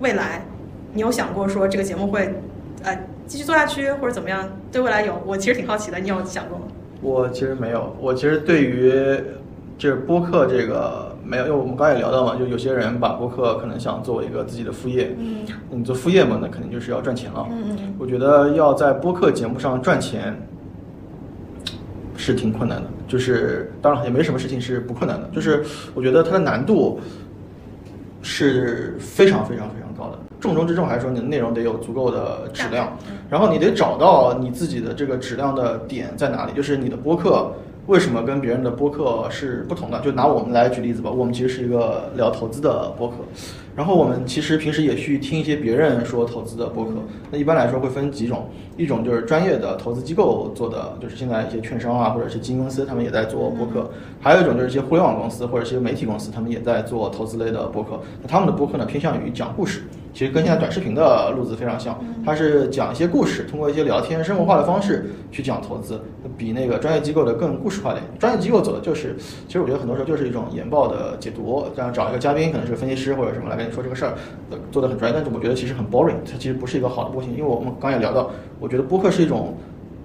[0.00, 0.42] 未来，
[0.92, 2.32] 你有想过说这个节目会
[2.82, 4.48] 呃继续做下去，或者怎么样？
[4.70, 6.64] 对未来有，我其实挺好奇的，你有想过吗？
[7.02, 8.92] 我其实没有，我其实对于
[9.76, 20.34] 就是播客这个没有，因为我们刚才也聊到嘛，就有些人把播客可能想作为一个自己的副业，嗯，你做副业嘛，那肯定就是要赚钱了，嗯嗯，我觉得要在播客节目上赚钱。
[22.22, 27.00] 是挺困难的，就是当然也没什么事情是不困难的，就是我觉得它的难度
[28.22, 30.18] 是非常非常非常高的。
[30.38, 32.96] 重中之重还是说你的内容得有足够的质量，
[33.28, 37.52] 然后你得找到你自己的这个质量的点在哪里，就是你的播客。
[37.88, 39.98] 为什么跟别人的播客是不同的？
[40.02, 43.16] 就拿我们来举例子吧，我们其实是一个聊投资的播客，
[43.74, 46.92] 然后我们其实平时也去听一些别人说投资的播客。
[47.30, 57.98] 那一般来说会分几种，一种就是专业的投资机构做的，就是现在一些券商啊，或者是基金公司，他们也在做播客；还有一种就是一些互联网公司或者一些媒体公司，他们也在做投资类的播客。
[58.20, 59.82] 那他们的播客呢，偏向于讲故事。
[60.12, 66.00] 其实跟现在短视频的路子非常像，它是讲一些故事，通过一些聊天生活化的方式去讲投资，
[66.36, 68.02] 比那个专业机构的更故事化点。
[68.18, 74.14] 专业机构走的就是，其实我觉得很多时候就是一种研报的解读，这样找一个嘉宾，可能是分析师或者什么来跟你说这个事儿，
[74.70, 75.16] 做的很专业。
[75.16, 79.54] 但是我觉得其实很 boring，它其实不是一个好的播型，因为我们刚也聊到，我觉得播客是一种。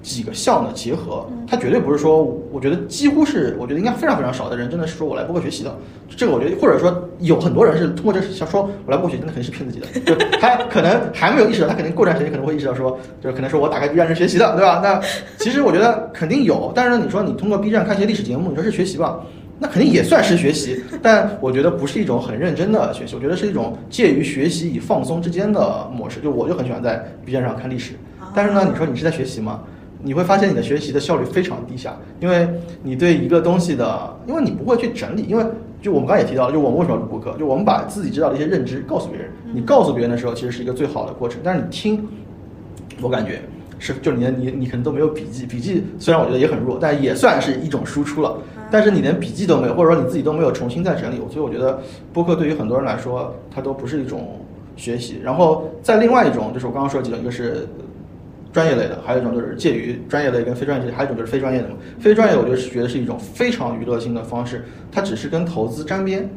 [0.08, 5.78] 几个项的结合，它绝对不是说，我觉得几乎是，我觉得应该非常非常少的人真的是说我来播客学习的，
[6.16, 14.80] 这个我觉得，或者说有很多人是通过这想说我来播客学习，那肯定是骗自己的，就他可能还没有意识到，他肯定过段时间可能会意识到说，就是可能说我打开 B 站是学习的，对吧？
[14.82, 15.02] 那
[15.38, 19.20] 其实我觉得肯定有，但是呢，你说你通过 B 站看一些历史节目，你说是学习吧？
[19.60, 26.22] 那肯定也算是学习，但我觉得不是一种很认真的学习，我觉得是一种介于学习与放松之间的模式。
[26.22, 27.94] 就我就很喜欢在 B 站上看历史，
[28.36, 29.62] 但是呢，你说你是在学习吗？
[30.04, 32.48] 你会发现你的学习的效率非常低下，因为
[32.84, 35.44] 你对一个东西的，因为你不会去整理，因为
[35.82, 41.42] 就我们刚才也提到，就我们为什么录播客，就我们把自己知道的一些认知告诉别人，你告诉别人的时候，其实是一个最好的过程。
[41.44, 42.08] 但是你听，
[43.02, 43.42] 我感觉
[43.80, 48.38] 是，就你你你可能都没有笔记，笔记虽然我觉得也很弱，但也算是一种输出了。
[48.70, 51.80] 但是你连笔记都没有，或者说你自己都没有重新再整理，所以我觉得
[52.14, 54.40] 播客对于很多人来说，它都不是一种
[54.76, 55.20] 学习。
[55.24, 57.68] 然后在另外一种，就是我刚刚说几种，一个是。
[58.58, 61.76] 专业类的，还有一种就是介于专业类跟非专业类，还有一种就是非专业的嘛。
[62.00, 66.28] 非专业，我觉得是觉得是一种非常娱乐性的方式，它只是跟投资沾边，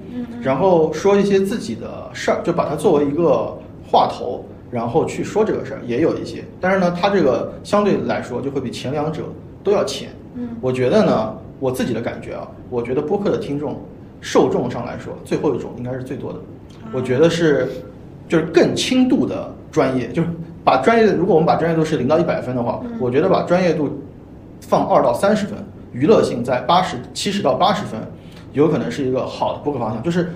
[0.42, 3.56] 然后说一些自己的事儿，就把它作为一个
[3.90, 6.44] 话头，然后去说这个事儿，也有一些。
[6.60, 9.22] 但是呢，它这个相对来说就会比前两者
[9.64, 10.10] 都要浅。
[10.34, 13.82] 嗯，我觉得呢，我自己的感觉啊，我觉得播客的听众
[14.20, 16.38] 受众上来说，最后一种应该是最多的。
[16.92, 17.66] 我觉得是，
[18.28, 20.28] 就是更轻度的专业，就是。
[20.62, 24.00] 把专业，如果我们把专业度是零到一百分的话，我觉得把专业度
[24.60, 25.58] 放二到三十分，
[25.92, 27.98] 娱乐性在八十七十到八十分，
[28.52, 30.02] 有可能是一个好的播客方向。
[30.02, 30.30] 就是，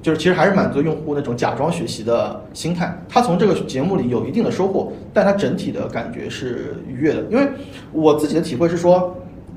[0.00, 2.96] 就是其实还是满足用户那种假装学习的心态。
[3.08, 7.22] 他从这个节目里有一定的收获，但他整体的感觉是愉悦的。
[7.30, 7.48] 因为
[7.92, 9.16] 我自己的体会是说，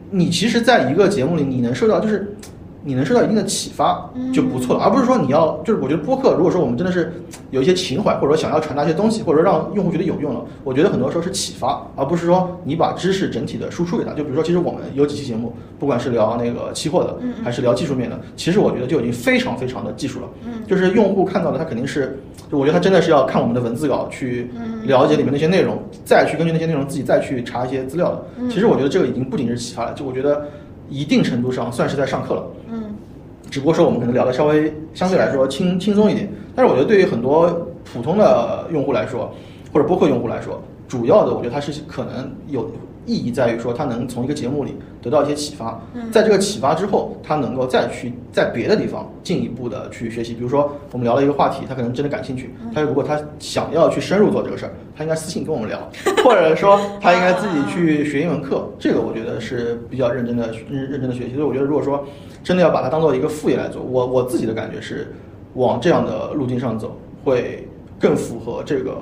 [0.09, 2.35] 你其实在一个节目里，你能受到就是。
[2.83, 7.13] 你能受到一定的启发就不错了，而不是说你要就是我觉得播客，如果说我们真的是
[7.51, 14.13] 有一些情怀，或者说想要传达一些东西，或者说让用户觉得有用了，我觉得很多时候是启发，而不是说你把知识整体的输出给他。
[14.13, 20.27] 就比如说，其实我们有几期节目，不管是聊那个期货的，还是聊技术面的，其实我觉得就已经非常非常的技术了。
[20.67, 22.19] 就是用户看到的，他肯定是，
[22.51, 24.49] 就我觉得他真的是要看我们的文字稿去
[24.85, 28.49] 了解里面那些内容，再去根据那些内容自己再去查一些资料的。
[28.49, 30.47] 其实我觉得这个已经不仅是启发了，就我觉得。
[30.91, 32.83] 一定程度上算是在上课了，嗯，
[33.49, 37.49] 只不过说我们可能聊的稍微相对来说轻轻松一点，但是我觉得对于很多
[37.91, 39.33] 普通的用户来说，
[39.73, 42.69] 或者播客用户来说，主要的我觉得它是可能有。
[43.05, 45.81] 意义在于说，他能从一个节目里得到一些启发，
[46.11, 50.33] 在这个启发之后，他能够再去在别的地方进一步的去学习。
[50.33, 55.79] 比如说，我们聊了一个话题，他可能真的感兴趣，他如果他想要去深入做这个事儿，他应该私信跟我们聊，
[56.23, 58.69] 或者说他应该自己去 学一门课。
[58.77, 61.33] 这个我觉得是比较认真的认认真的学习。
[61.33, 62.05] 所以我觉得，如果说
[62.43, 65.11] 真的要把它当做一个副业来做，我我自己的感觉是
[65.55, 67.67] 往这样的路径上走，会
[67.99, 68.97] 更符合这个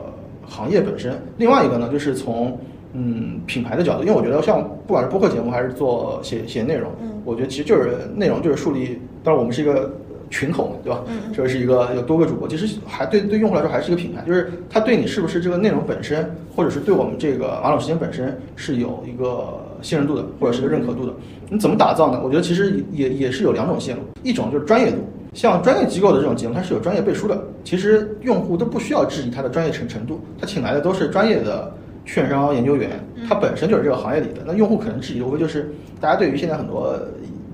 [0.48, 1.22] 行业本身。
[1.38, 2.58] 另外一个呢，就是从。
[2.94, 9.94] 嗯，品牌的角度，因为我觉得像不管是播客节目还是做写写内容，嗯，我觉得其实就是内容就是树立，当然我们是一个
[10.32, 11.04] 群口嘛，对吧？
[11.08, 21.14] 嗯，这是一个有多个主播，其实还对对用户来说还是一个品牌，就是他对你是不是这个内容本身，或者是对我们这个马桶时间本身是有一个信任度的，或者是一个认可度的。
[21.48, 22.20] 你怎么打造呢？
[22.24, 24.98] 我觉得其实也也是有两种线路，一种就是专业度，
[25.34, 31.72] 像专业机构的这种节目，它是有专业背书的，其实用户都不需要质疑它的专业程程度，他请来的都是专业的。
[32.12, 32.90] 券商研究员，
[33.28, 37.00] 他本身就是这个行业里的，那用户可能质疑的无非就是大家对于现在很多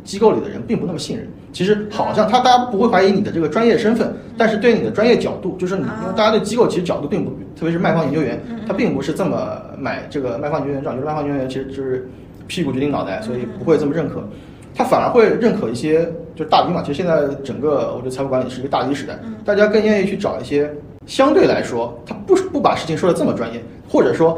[0.06, 1.28] 机构里的人并不那么信任。
[1.52, 12.10] 其实好像他大家不会怀疑你的这个专业身份，但是对你的专业角度，就是你因为大家对机构其实角度并不，特别是卖方研究员，他并不是这么买这个卖方研究员账，就是卖方研究员其实就是
[12.48, 14.22] 屁股决定脑袋，所以不会这么认可，
[14.74, 16.82] 他反而会认可一些就是大 V 嘛。
[16.82, 20.70] 其实现在整个我觉得财富管理是一个大 V 时代，大家更愿意去找一些
[21.06, 23.64] 相对来说他不不把事情说的这么专业，
[23.96, 24.38] 或者说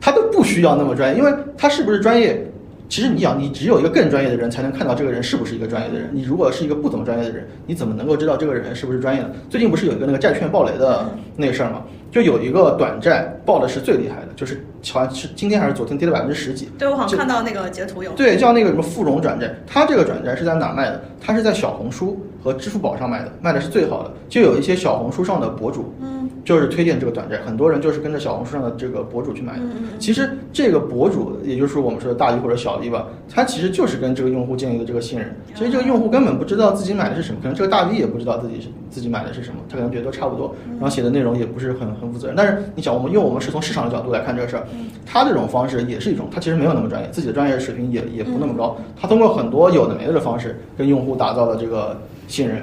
[0.00, 2.44] 他都不需要那么专业，因为他是不是专业？
[2.88, 6.08] 其实你想，你只有一个更专业的人才能看到这个人是不是一个专业的人。
[6.10, 9.30] 你如果是一个不怎么专业的人，你怎么能够知道这个人是不是专业的？
[9.48, 11.82] 最近不是有一个那个债券暴雷的那个事儿吗？
[12.10, 16.70] 就有一个短债爆的是最厉害的，就是好像是今天还是昨天跌了百分之十几。
[16.78, 18.10] 对，我好像看到那个截图有。
[18.12, 21.00] 对，叫那个什么富荣转债，他这个转债是在哪卖的？
[21.20, 22.18] 他是在小红书
[22.48, 24.10] 和支付宝上卖的，卖的是最好的。
[24.28, 26.16] 就有一些小红书上的博主，嗯。
[26.44, 29.62] 就是推荐这个短债，很多人就是跟着小红书上的这个博主去买的。
[29.98, 35.36] 其实这个博主，也就是我们说的大 V 或者小 V 吧，他其实就是跟这个用户建立的这个信任。
[35.54, 42.34] 其实这个用户根本不知道自己买的是什么，可能这个大 V 也不知道自己是自己买的是什么，他可能觉得都差不多，然后写的内容也不是很很负责任。
[42.34, 44.66] 但是你想，我们用我们是从市场的角度来看这个事儿，
[45.04, 48.74] 他这种方式也是一种，他其实没有那么专业，自己的专业水平也也不那么高。
[48.98, 52.00] 他通过很多有的没的的方式跟用户打造了这个
[52.38, 52.62] 信任，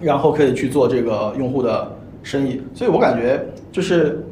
[0.00, 1.90] 然后可以去做这个用户的。
[2.24, 4.24] 生意，所以我感觉就是，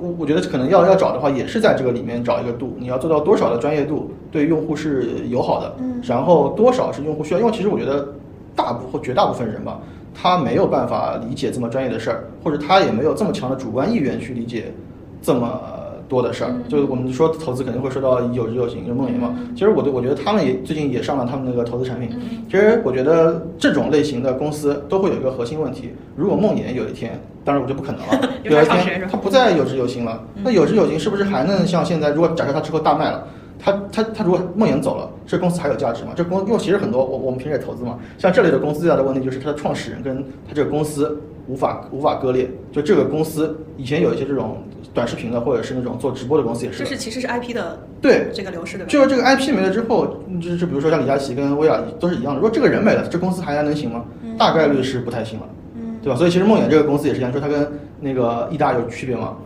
[0.00, 8.14] 我我觉得可能要要找的话，也是在这个里面找一个度，你要做到多少的专业度对用户是友好的，嗯，然后多少是用户需要，因为其实我觉得
[8.56, 9.78] 大部或绝大部分人吧，
[10.14, 14.72] 他没有办法理解这么专业的事儿，或者他也没有这么强的主观意愿去理解
[15.20, 15.60] 这么。
[16.08, 19.38] 多的事儿，就是我们说投资肯定会说到有知有行，就梦岩嘛。
[19.54, 22.08] 其实我对我觉得他们也最近也上了他们那个投资产品。
[22.48, 32.10] 其实我觉得这种类型的公司都会有一个核心问题：如果梦魇有一天，当然我就不可能了， 有一天他不再有知有行了，那有知有行是不是还能像现在？
[32.10, 33.28] 如果假设他之后大卖了，
[33.58, 36.12] 他他他如果梦魇走了，这公司还有价值吗？
[36.16, 42.50] 这公因为其实很多我我们平时也投资嘛，像这类的公司最大的问题就是它的创始人跟他这个公司无法无法割裂。
[42.72, 44.56] 就这个公司以前有一些这种。
[44.98, 52.40] 短视频的或者是那种做直播的公司也是，就是其实是 IP 的对这个流失的，就是这个 IP 没了之后，就是比如说像李佳琦跟薇娅都是一样的。
[52.40, 54.04] 如果这个人没了，这公司还能行吗？
[54.36, 55.46] 大概率是不太行了，
[55.76, 56.18] 嗯，对吧？
[56.18, 57.70] 所以其实梦魇这个公司也是一样，说它跟
[58.00, 59.36] 那个易大有区别吗？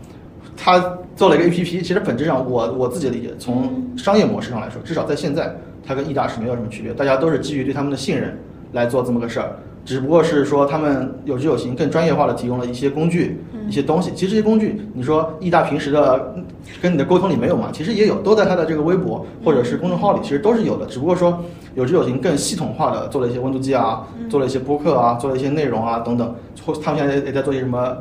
[0.56, 5.54] 它做了一个 APP，其实本质上我我自己的理解，从商业模式上来说，至少在现在，
[5.86, 6.94] 它跟易大是没有什么区别。
[6.94, 8.38] 大家都是基于对他们的信任
[8.72, 9.56] 来做这么个事儿。
[9.84, 14.12] 只不过是说他们有知有行，更专业化的提供了一些工具、一些东西。
[14.14, 16.34] 其实这些工具，你说易大平时的
[16.80, 17.70] 跟你的沟通里没有吗？
[17.72, 20.86] 其实也有，都在他的这个微博或者是公众号里，其实都是有的。
[20.86, 21.42] 只不过说
[21.74, 26.32] 有知有行更系统化的做了一些温度计啊，做了一些播客啊，做了一些内容啊等等。
[26.64, 27.96] 或他们现在也在做一些什么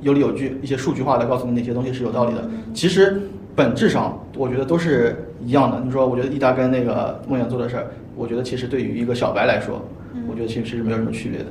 [0.00, 2.48] 有理有据、一些数据化的告诉你哪些东西是有道理的。
[2.72, 3.20] 其实
[3.54, 5.82] 本质上我觉得都是一样的。
[5.84, 9.82] 你说，我觉得易大跟那个梦魇做的事儿，我觉得其实对于一个小白来说。
[10.28, 11.46] 我觉得其实是没有什么区别的，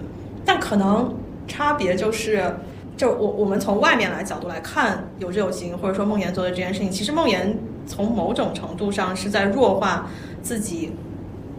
[0.45, 1.13] 但可能
[1.47, 2.43] 差别就是，
[2.97, 7.57] 就我我们从外面来角度来看有志有行，或者说梦妍做的这件事情，其实梦妍
[7.87, 10.09] 从某种程度上是在弱化
[10.41, 10.91] 自己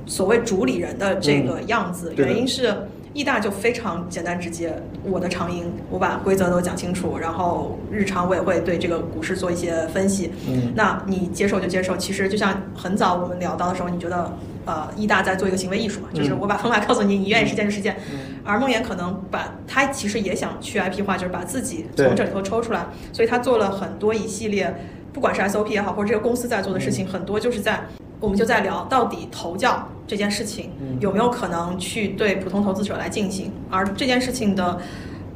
[0.06, 2.12] 所谓主理人的这个样子。
[2.16, 2.74] 原因是
[3.12, 10.32] 易大就非常简单直接，我的长音我把规则都讲清楚，然后日常我也会对这个股市做一些分析。
[10.48, 11.96] 嗯，那你接受就接受。
[11.96, 14.30] 其实就像很早我们聊到的时候，你觉得？
[14.66, 17.96] 呃，易大在做一个行为艺术嘛，就是我把方法告诉你，你愿意实践就实践。
[18.44, 24.74] 而梦魇可能把他其实也想去 IP 化，就是把自己从这里头抽出来，所以他做了很多一系列，
[25.12, 27.84] 不管是 SOP 也好，或者这个公司在做的事情，很多就是在
[28.18, 33.52] 我们就在聊到底投教这件事情有没有可能去对普通投资者来进行。
[33.70, 34.80] 而这件事情的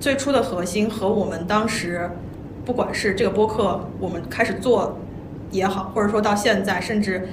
[0.01, 2.11] 最初的核心和我们当时
[2.65, 4.99] 不管是这个播客我们开始做
[5.53, 7.29] 也好，或者说到现在甚至。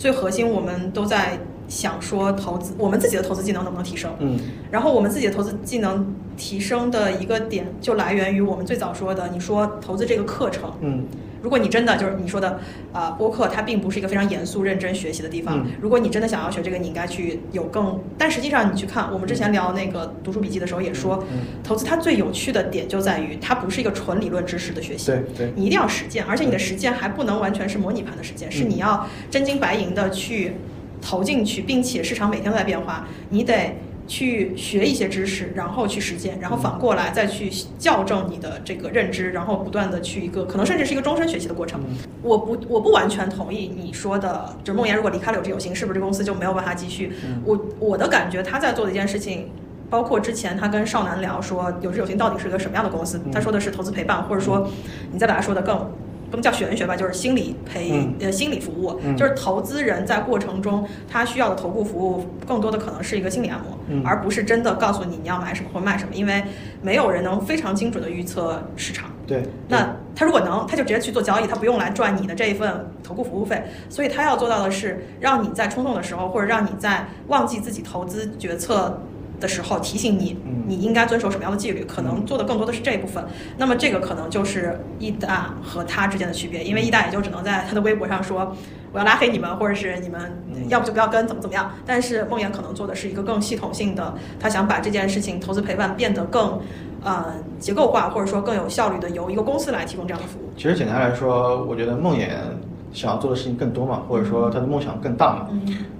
[0.00, 1.38] 最核心，我们都在
[1.68, 4.10] 想说投资，我们自己的投资技能能不能提升？
[4.18, 4.40] 嗯，
[4.70, 6.06] 然后我们自己的投资技能
[6.38, 11.04] 提升的一个点，就来源于我们最早说的，你说投资这个课程，嗯。
[11.42, 12.60] 如果你真的就是你说的，
[12.92, 15.66] 啊，播客它并不是一个非常严肃、认真学习的地方。
[15.80, 17.98] 如果你真的想要学这个，你应该去有更……
[18.18, 21.24] 但实际上，你去看我们之前聊那个读书笔记的时候也说，
[21.64, 25.06] 投资它最有趣的点就在于它不是一个纯理论知识的学习。
[25.06, 30.56] 对对，你一定要实践，而且你的实践还不能完全是模拟盘的实践，是你要真金白银的去
[31.00, 33.76] 投进去，并且市场每天都在变化，你得。
[34.10, 37.48] 去学一些知识，然后去实践，然后反过来再去
[37.78, 41.80] 校正你的这个认知，然后不断的去一个可能甚至是一个终身学习的过程。
[42.20, 47.12] 我不我不完全同意你说的，就是梦妍如果离开了有志有行，是不是这公司就没有办法继续？
[47.44, 49.48] 我我的感觉他在做的一件事情，
[49.88, 54.68] 包括之前他跟少南聊说有志有行到底是一个什么样的公司，他说的是投资陪伴，或者说
[55.12, 55.88] 你再把它说的更
[56.30, 66.42] 不能叫玄学吧，就是心理陪呃心理服务，就是投资人在过程中他需要的投顾服务，更多的可能是一个心理按摩，而不是真的告诉你你要买什么或卖什么，因为
[66.82, 69.10] 没有人能非常精准的预测市场。
[69.26, 73.62] 对，那他如果能，他就直接去做交易，他不用来赚你的这一份投顾服务费。
[73.88, 79.02] 所以他要做到的是，让你在冲动的时候，或者让你在忘记自己投资决策。
[79.40, 80.36] 的时候提醒你，
[80.66, 83.24] 你应该遵守什么样的纪律，可能做的更多的是这一部分。
[83.56, 88.54] 那么这个可能就是易大和他之间的区别，因为易大也就只能在他的微博上说
[88.92, 90.20] 我要拉黑你们，或者是你们
[90.68, 91.72] 要不就不要跟，怎么怎么样。
[91.86, 96.60] 但是梦岩可能做的是一个更系统性的，他想把这件事情投资陪伴变得更
[97.02, 100.50] 呃结构化，或者说更有效率的由一个公司来提供这样的服务。
[100.56, 102.38] 其实简单来说，我觉得梦岩
[102.92, 105.48] 想要做的事情更多嘛，或者说他的梦想更大嘛。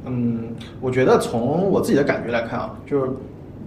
[0.06, 3.10] 嗯，我觉得从我自己的感觉来看啊，就是。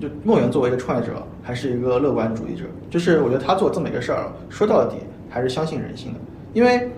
[0.01, 2.63] 就梦圆作为一个创业者，还是一个乐观主义者。
[2.89, 4.97] 就是我觉得他做这么一个事儿，说到底
[5.29, 6.19] 还是相信人性的。
[6.51, 6.89] 因为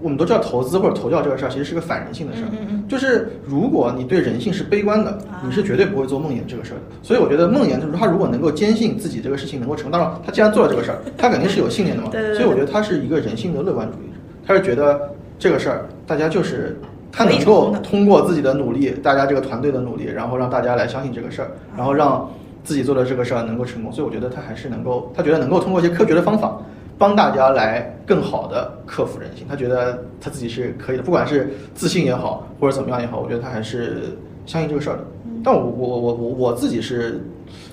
[0.00, 2.48] 我们都知道投资或者投教这个事儿，其实是个反人性的事儿。
[2.88, 6.82] 就是如果你对人性是悲观的，你是绝对不会做梦魇这个事儿的。
[7.02, 12.10] 所以我觉得梦魇就是他如果能够坚信自己这个事情能够成，当然他既然做了这个事儿，他肯定是有信念的嘛。
[12.34, 14.18] 所以我觉得他是一个人性的乐观主义者。
[14.44, 16.78] 他是觉得这个事儿大家就是
[17.12, 22.28] 他能够通过自己的努力，大家这个团队的努力，然后让大家来相信这个事儿，然后让。
[22.64, 26.60] 自己做的这个事儿能够成功，所以我觉得他还是能够，他觉得能够通过一些科学的方法，
[26.98, 29.46] 帮大家来更好的克服人性。
[29.48, 35.04] 他觉得他自己是可以的，不管是自信也好，或者怎么样也好，我觉得他还是相信这个事儿的。
[35.42, 37.24] 但我我我我我自己是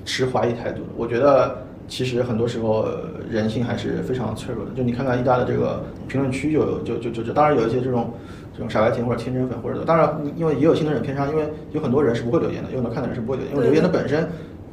[0.06, 0.90] 持怀疑态度的。
[0.96, 1.58] 我觉得
[1.88, 2.88] 其实很多时候
[3.30, 4.72] 人性还是非常脆弱的。
[4.72, 8.14] 就你看看一大的这个评论区，就就就就就，当然有一些这种
[8.54, 14.28] 这种傻白甜或者天真粉，或者当然因为也有心的人偏差，因为有很多人是不会留言的，有很多看的人是不会留言，因为留言的本身。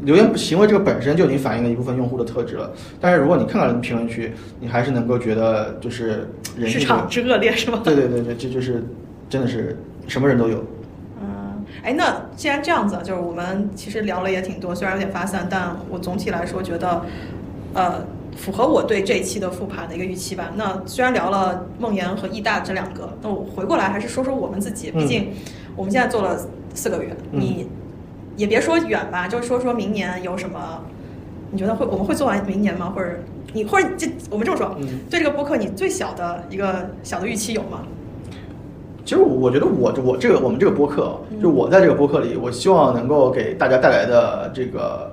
[0.04, 6.28] 留言行为这个本身就已经反映了一部分用户的特质了，但是如果你看到评论区，你还是能够觉得就是
[6.66, 7.80] 市场之恶劣是吗？
[7.84, 8.82] 对对对对，这就是
[9.28, 9.76] 真的是
[10.08, 10.58] 什么人都有。
[11.82, 17.04] 嗯，哎，那既然这样子，就是我们其实聊了也挺多，虽然有点发散，但我总体来说觉得，
[17.74, 18.04] 呃，
[18.36, 20.50] 符合我对这一期的复盘的一个预期吧。
[20.56, 25.32] 那虽然聊了梦岩和易大这两个，那我回过来还是说说我们自己，毕竟
[25.76, 26.38] 我们现在做了
[26.74, 27.68] 四个月，你。
[28.34, 30.82] 也别说远吧，就说说明年有什么？
[31.50, 32.90] 你觉得会我们会做完明年吗？
[32.96, 33.10] 或者
[33.52, 34.74] 你或者这我们这么说，
[35.10, 37.82] 对这个播客你最小的一个小的预期有吗？
[39.04, 45.10] 其实我觉得我我这个我们这个播客，就我在这个播客里，我希望能够给大家带来的这个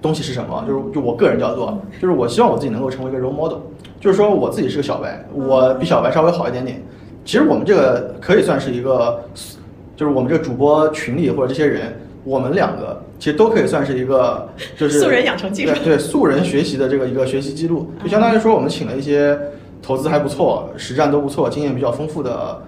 [0.00, 0.64] 东西是什么？
[0.66, 3.58] 就是就我个人叫做，就是我希望我自己能够成为一个 role model，
[4.00, 6.82] 就是说我自己是个小白，我比小白稍微好一点点。
[7.24, 9.22] 其实我们这个可以算是一个，
[9.96, 11.94] 就是我们这个主播群里或者这些人。
[12.24, 19.38] 我们两个其实都可以算是一个，就是素人养成记录，对素人学习的这个一个学习记录，就相当于说我们请了一些
[19.80, 22.60] 投资还不错、实战都不错、经验比较丰富的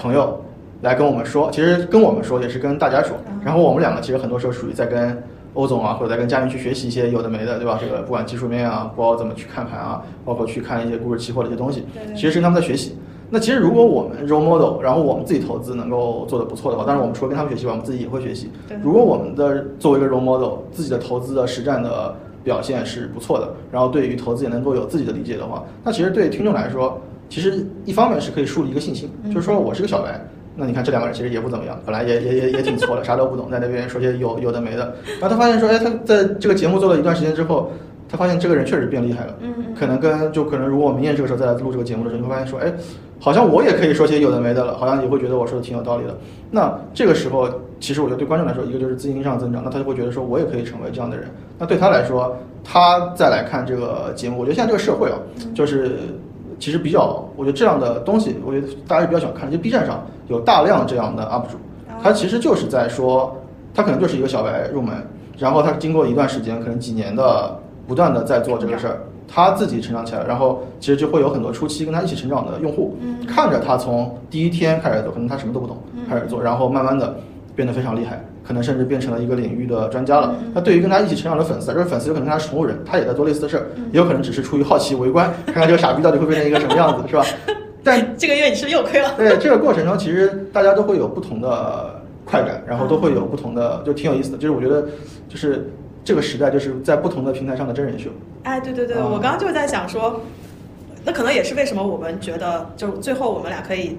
[0.00, 0.40] 朋友
[0.82, 3.16] 来跟我们说，其实跟我们说也是跟大家说。
[3.44, 5.22] 然后我们两个其实很多时候属于在跟
[5.54, 7.78] 欧总啊，或者在跟嘉宾去学习一些有的没的，对吧？
[7.80, 12.96] 这个不管技术面啊，包括怎么去看盘啊，包括去看一些股指期货的一些东西，其实是他们在学习。
[13.30, 18.50] 那其实，如果我们 role model，然后我们自己投资能够做得不错的话，当然我们除了跟他们学习外，我们自己也会学习。
[18.82, 22.14] 如果我们的作为一个 role model，自己的投资的实战的
[22.44, 27.00] 表现是不错的，然后对于投资也能够有自己的理解的话，那其实对听众来说，
[27.34, 30.24] 其实一方面是可以树立一个信心，就是说我是个小白，
[30.54, 37.72] 那你看这两个人其实也不怎么样，本来也也也也挺挫的，啥都不懂，在那边说些有有的没的，然后他发现说，哎，他在这个节目做了一段时间之后。
[38.06, 42.72] 他发现这个人确实变厉害了，嗯，可能跟就可能如果我明年这个时候再来录这个节目的时候，你会发现说，哎，
[43.18, 46.16] 好像我也可以说些有的没的了，好像你会觉得我说的挺有道理的。
[46.48, 47.48] 那这个时候，
[47.80, 51.26] 其实我觉得对观众来说，一个就是资金上增长，那他就会觉得说我也可以成为这样的人。
[51.58, 55.18] 那对他来说，他再来看这个节目，我觉得现在这个社会啊，
[55.52, 55.96] 就是
[56.58, 59.50] 其实比较，我觉得这样的东西，我觉得大家比较喜欢看。
[59.50, 61.58] 就 B 站上有大量这样的 UP 主，
[62.02, 63.36] 他其实就是在说，
[63.74, 64.94] 他可能就是一个小白入门，
[65.38, 67.58] 然后他经过一段时间，可能几年的。
[67.86, 68.98] 不断的在做这个事儿，
[69.28, 72.96] 他自己成长起来，然后其实就会有很多初期跟他一起成长的用户，
[73.28, 75.76] 看着他从第一天开始做，可能他什么都不懂
[76.08, 77.14] 开始做，然后慢慢的
[77.54, 80.36] 变得非常厉害，可能甚至变成了一个领域的专家了。
[80.54, 87.24] 那对于跟他一起成长的粉丝，这个粉丝有可能他是同路人，他也在做类似的事儿，也有可能只是出于好奇围观， 看看这个傻逼到底会变成一个什么样子，是吧？
[87.82, 89.14] 但这个月你是不是又亏了？
[89.16, 94.38] 对，这个过程中其实大家都会有不同的快感，然后都会有不同的，就挺有意思的。
[94.38, 94.86] 就是我觉得，
[95.28, 95.70] 就是。
[96.06, 98.10] 这个时代就是在不同的平台上的真人秀。
[98.42, 100.20] 哎，对对对，我刚刚就在想说，
[101.02, 103.96] 那可能也是为什么我们觉得，就最后我们俩可以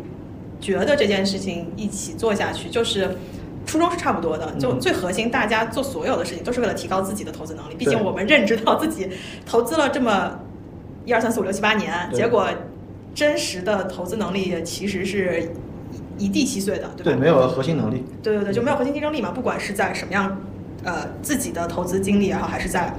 [0.62, 3.10] 觉得这件事情一起做下去，就是
[3.66, 4.52] 初衷是差不多的。
[4.60, 7.76] 就最核心，大家做所有的事情都是为了提高自己的投资能力。
[7.76, 9.10] 毕竟我们认知到自己
[9.46, 10.40] 投资了这么
[11.06, 12.48] 一二三四五六七八年，结果
[13.14, 15.52] 真实的投资能力其实是
[16.18, 17.12] 一地稀碎的，对吧？
[17.12, 18.04] 对，没有核心能力。
[18.22, 19.32] 对对对，就没有核心竞争力嘛。
[19.32, 20.38] 不管是在什么样，
[20.84, 22.94] 呃，自己的投资经历也好，还是在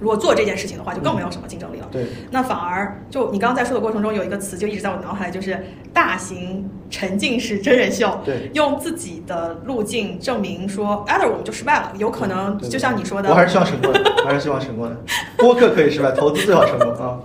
[0.00, 1.88] 如果做这件事情的话，就更没有什么竞争力了。
[1.90, 5.58] 对，那反而就你刚刚在说的过程中，有一个词就一直在我脑海里，就是
[5.92, 8.20] 大型沉浸式真人秀。
[8.24, 14.96] 对，用自己的路径证明说，either 我们就失败了，有可能就像你说的，我还是希望成功的，还是希望成功的。
[15.36, 17.18] 播客可以失败，投资最好成功啊。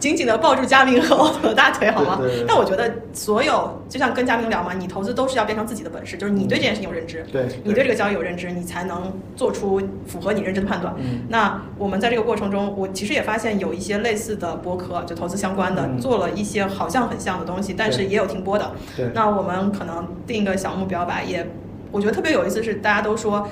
[0.00, 2.16] 紧紧的抱住嘉明和奥特大腿，好吗？
[2.20, 10.94] 对对对但我觉得所有就像跟嘉明聊嘛，你投资都是要变成自己的本事，就是你对这件事情有认知，对你对这个交易有认知，你才能做出符合你认知的判断。
[10.98, 18.72] 嗯那我们在这个过程中，我其实也发现有一些类似的博客，就投资相关的，嗯做了一些好像很像的东西，但是也有停播的。
[18.96, 21.46] 对，那我们可能定一个小目标吧，也
[21.92, 23.46] 我觉得特别有意思是，大家都说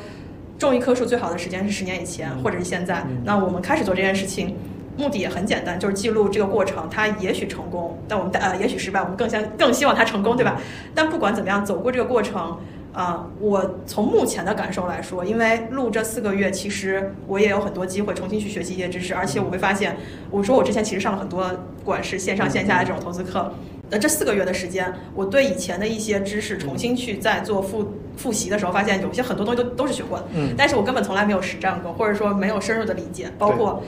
[0.59, 3.05] 种一棵树最好的时间是十年以前，或者是现在。
[3.09, 4.57] 嗯那我们开始做这件事情，
[4.99, 10.61] 目的也很简单，就是记录这个过程，它也许成功，但我们呃也许失败，我们更相更希望它成功，对吧？
[10.95, 12.59] 但不管怎么样，走过这个过程。
[12.91, 19.97] 啊、我从目前的感受来说，因为录这四个月，其实我也有很多机会重新去学习一些知识，而且我会发现，
[20.33, 23.53] 我说我之前其实上了很多，不管是线上线下的这种投资课，
[23.91, 33.81] 那这四个月的时间，我对以前的一些知识重新去再做复复习的时候，发现有些很多东西都都是学过的，嗯但是我根本从来没有实战过，或者说没有深入的理解，包括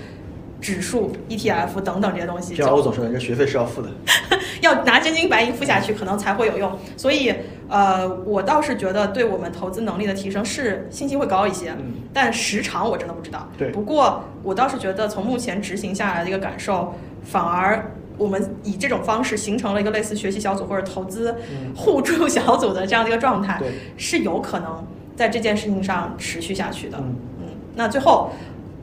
[0.61, 3.89] 指数、ETF 等等这些东西，就像欧总说的，这学费是要付的。
[4.61, 6.71] 要拿真金白银付下去，可能才会有用。
[6.97, 7.35] 所以，
[7.69, 13.49] 呃，我倒是觉得对我们投资能力的提升是信心会高一些，嗯但时长我真的不知道。
[13.57, 16.95] 对不过我倒是觉得从目前执行下来的一个感受，
[17.25, 24.85] 反而我们以这种方式形成了一个类似学习小组或者投资嗯互助小组的这样的一个状态，对，是有可能
[25.17, 26.99] 在这件事情上持续下去的。
[26.99, 27.47] 嗯，嗯，
[27.77, 28.31] 那最后，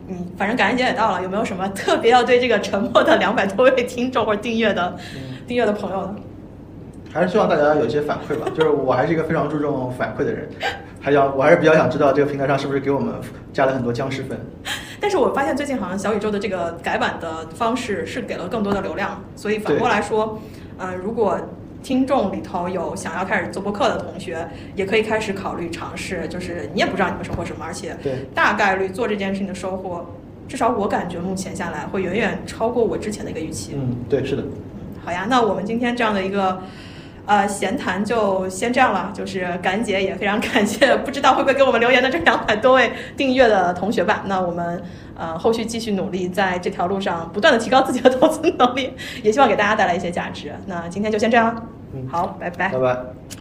[0.07, 6.15] 嗯，反正感恩节也到了，有没有什么特别要对这个沉默的两百多位听众或者订阅的、嗯订阅的朋友呢？
[7.13, 8.47] 还是希望大家有一些反馈吧。
[8.53, 10.47] 就是我还是一个非常注重反馈的人，
[10.99, 13.13] 还要我还是比较想知道这个平台上是不是给我们
[13.53, 14.37] 加了很多僵尸粉。
[14.99, 20.37] 但是我发现最近好像小宇宙的这个改版的方式是给了更多的流量，所以反过来说，
[20.77, 21.39] 呃，如果
[21.87, 26.27] 听众里头有想要开始做播客的同学，也可以开始考虑尝试。
[26.27, 27.95] 就是你也不知道你们收获什么，而且，
[28.35, 30.05] 大概率做这件事情的收获，
[30.49, 33.71] 至少我感觉目前下来会远远超过我之前的一个预期。
[33.73, 34.43] 嗯，对，是的，
[35.05, 36.61] 好呀，那我们今天这样的一个
[37.27, 39.11] 呃闲谈就先这样了。
[39.13, 44.23] 就是感恩节也非常 感谢，不知道会不会给我们留言的这两百多位订阅的同学吧。
[44.25, 44.81] 那我们
[45.15, 50.51] 呃后续继续努力，在这条路上不断的提高自己的投资能力，也希望给大家带来一些价值。
[50.65, 52.79] 那今天就先这样，嗯，好，拜拜拜。
[52.79, 53.26] 拜。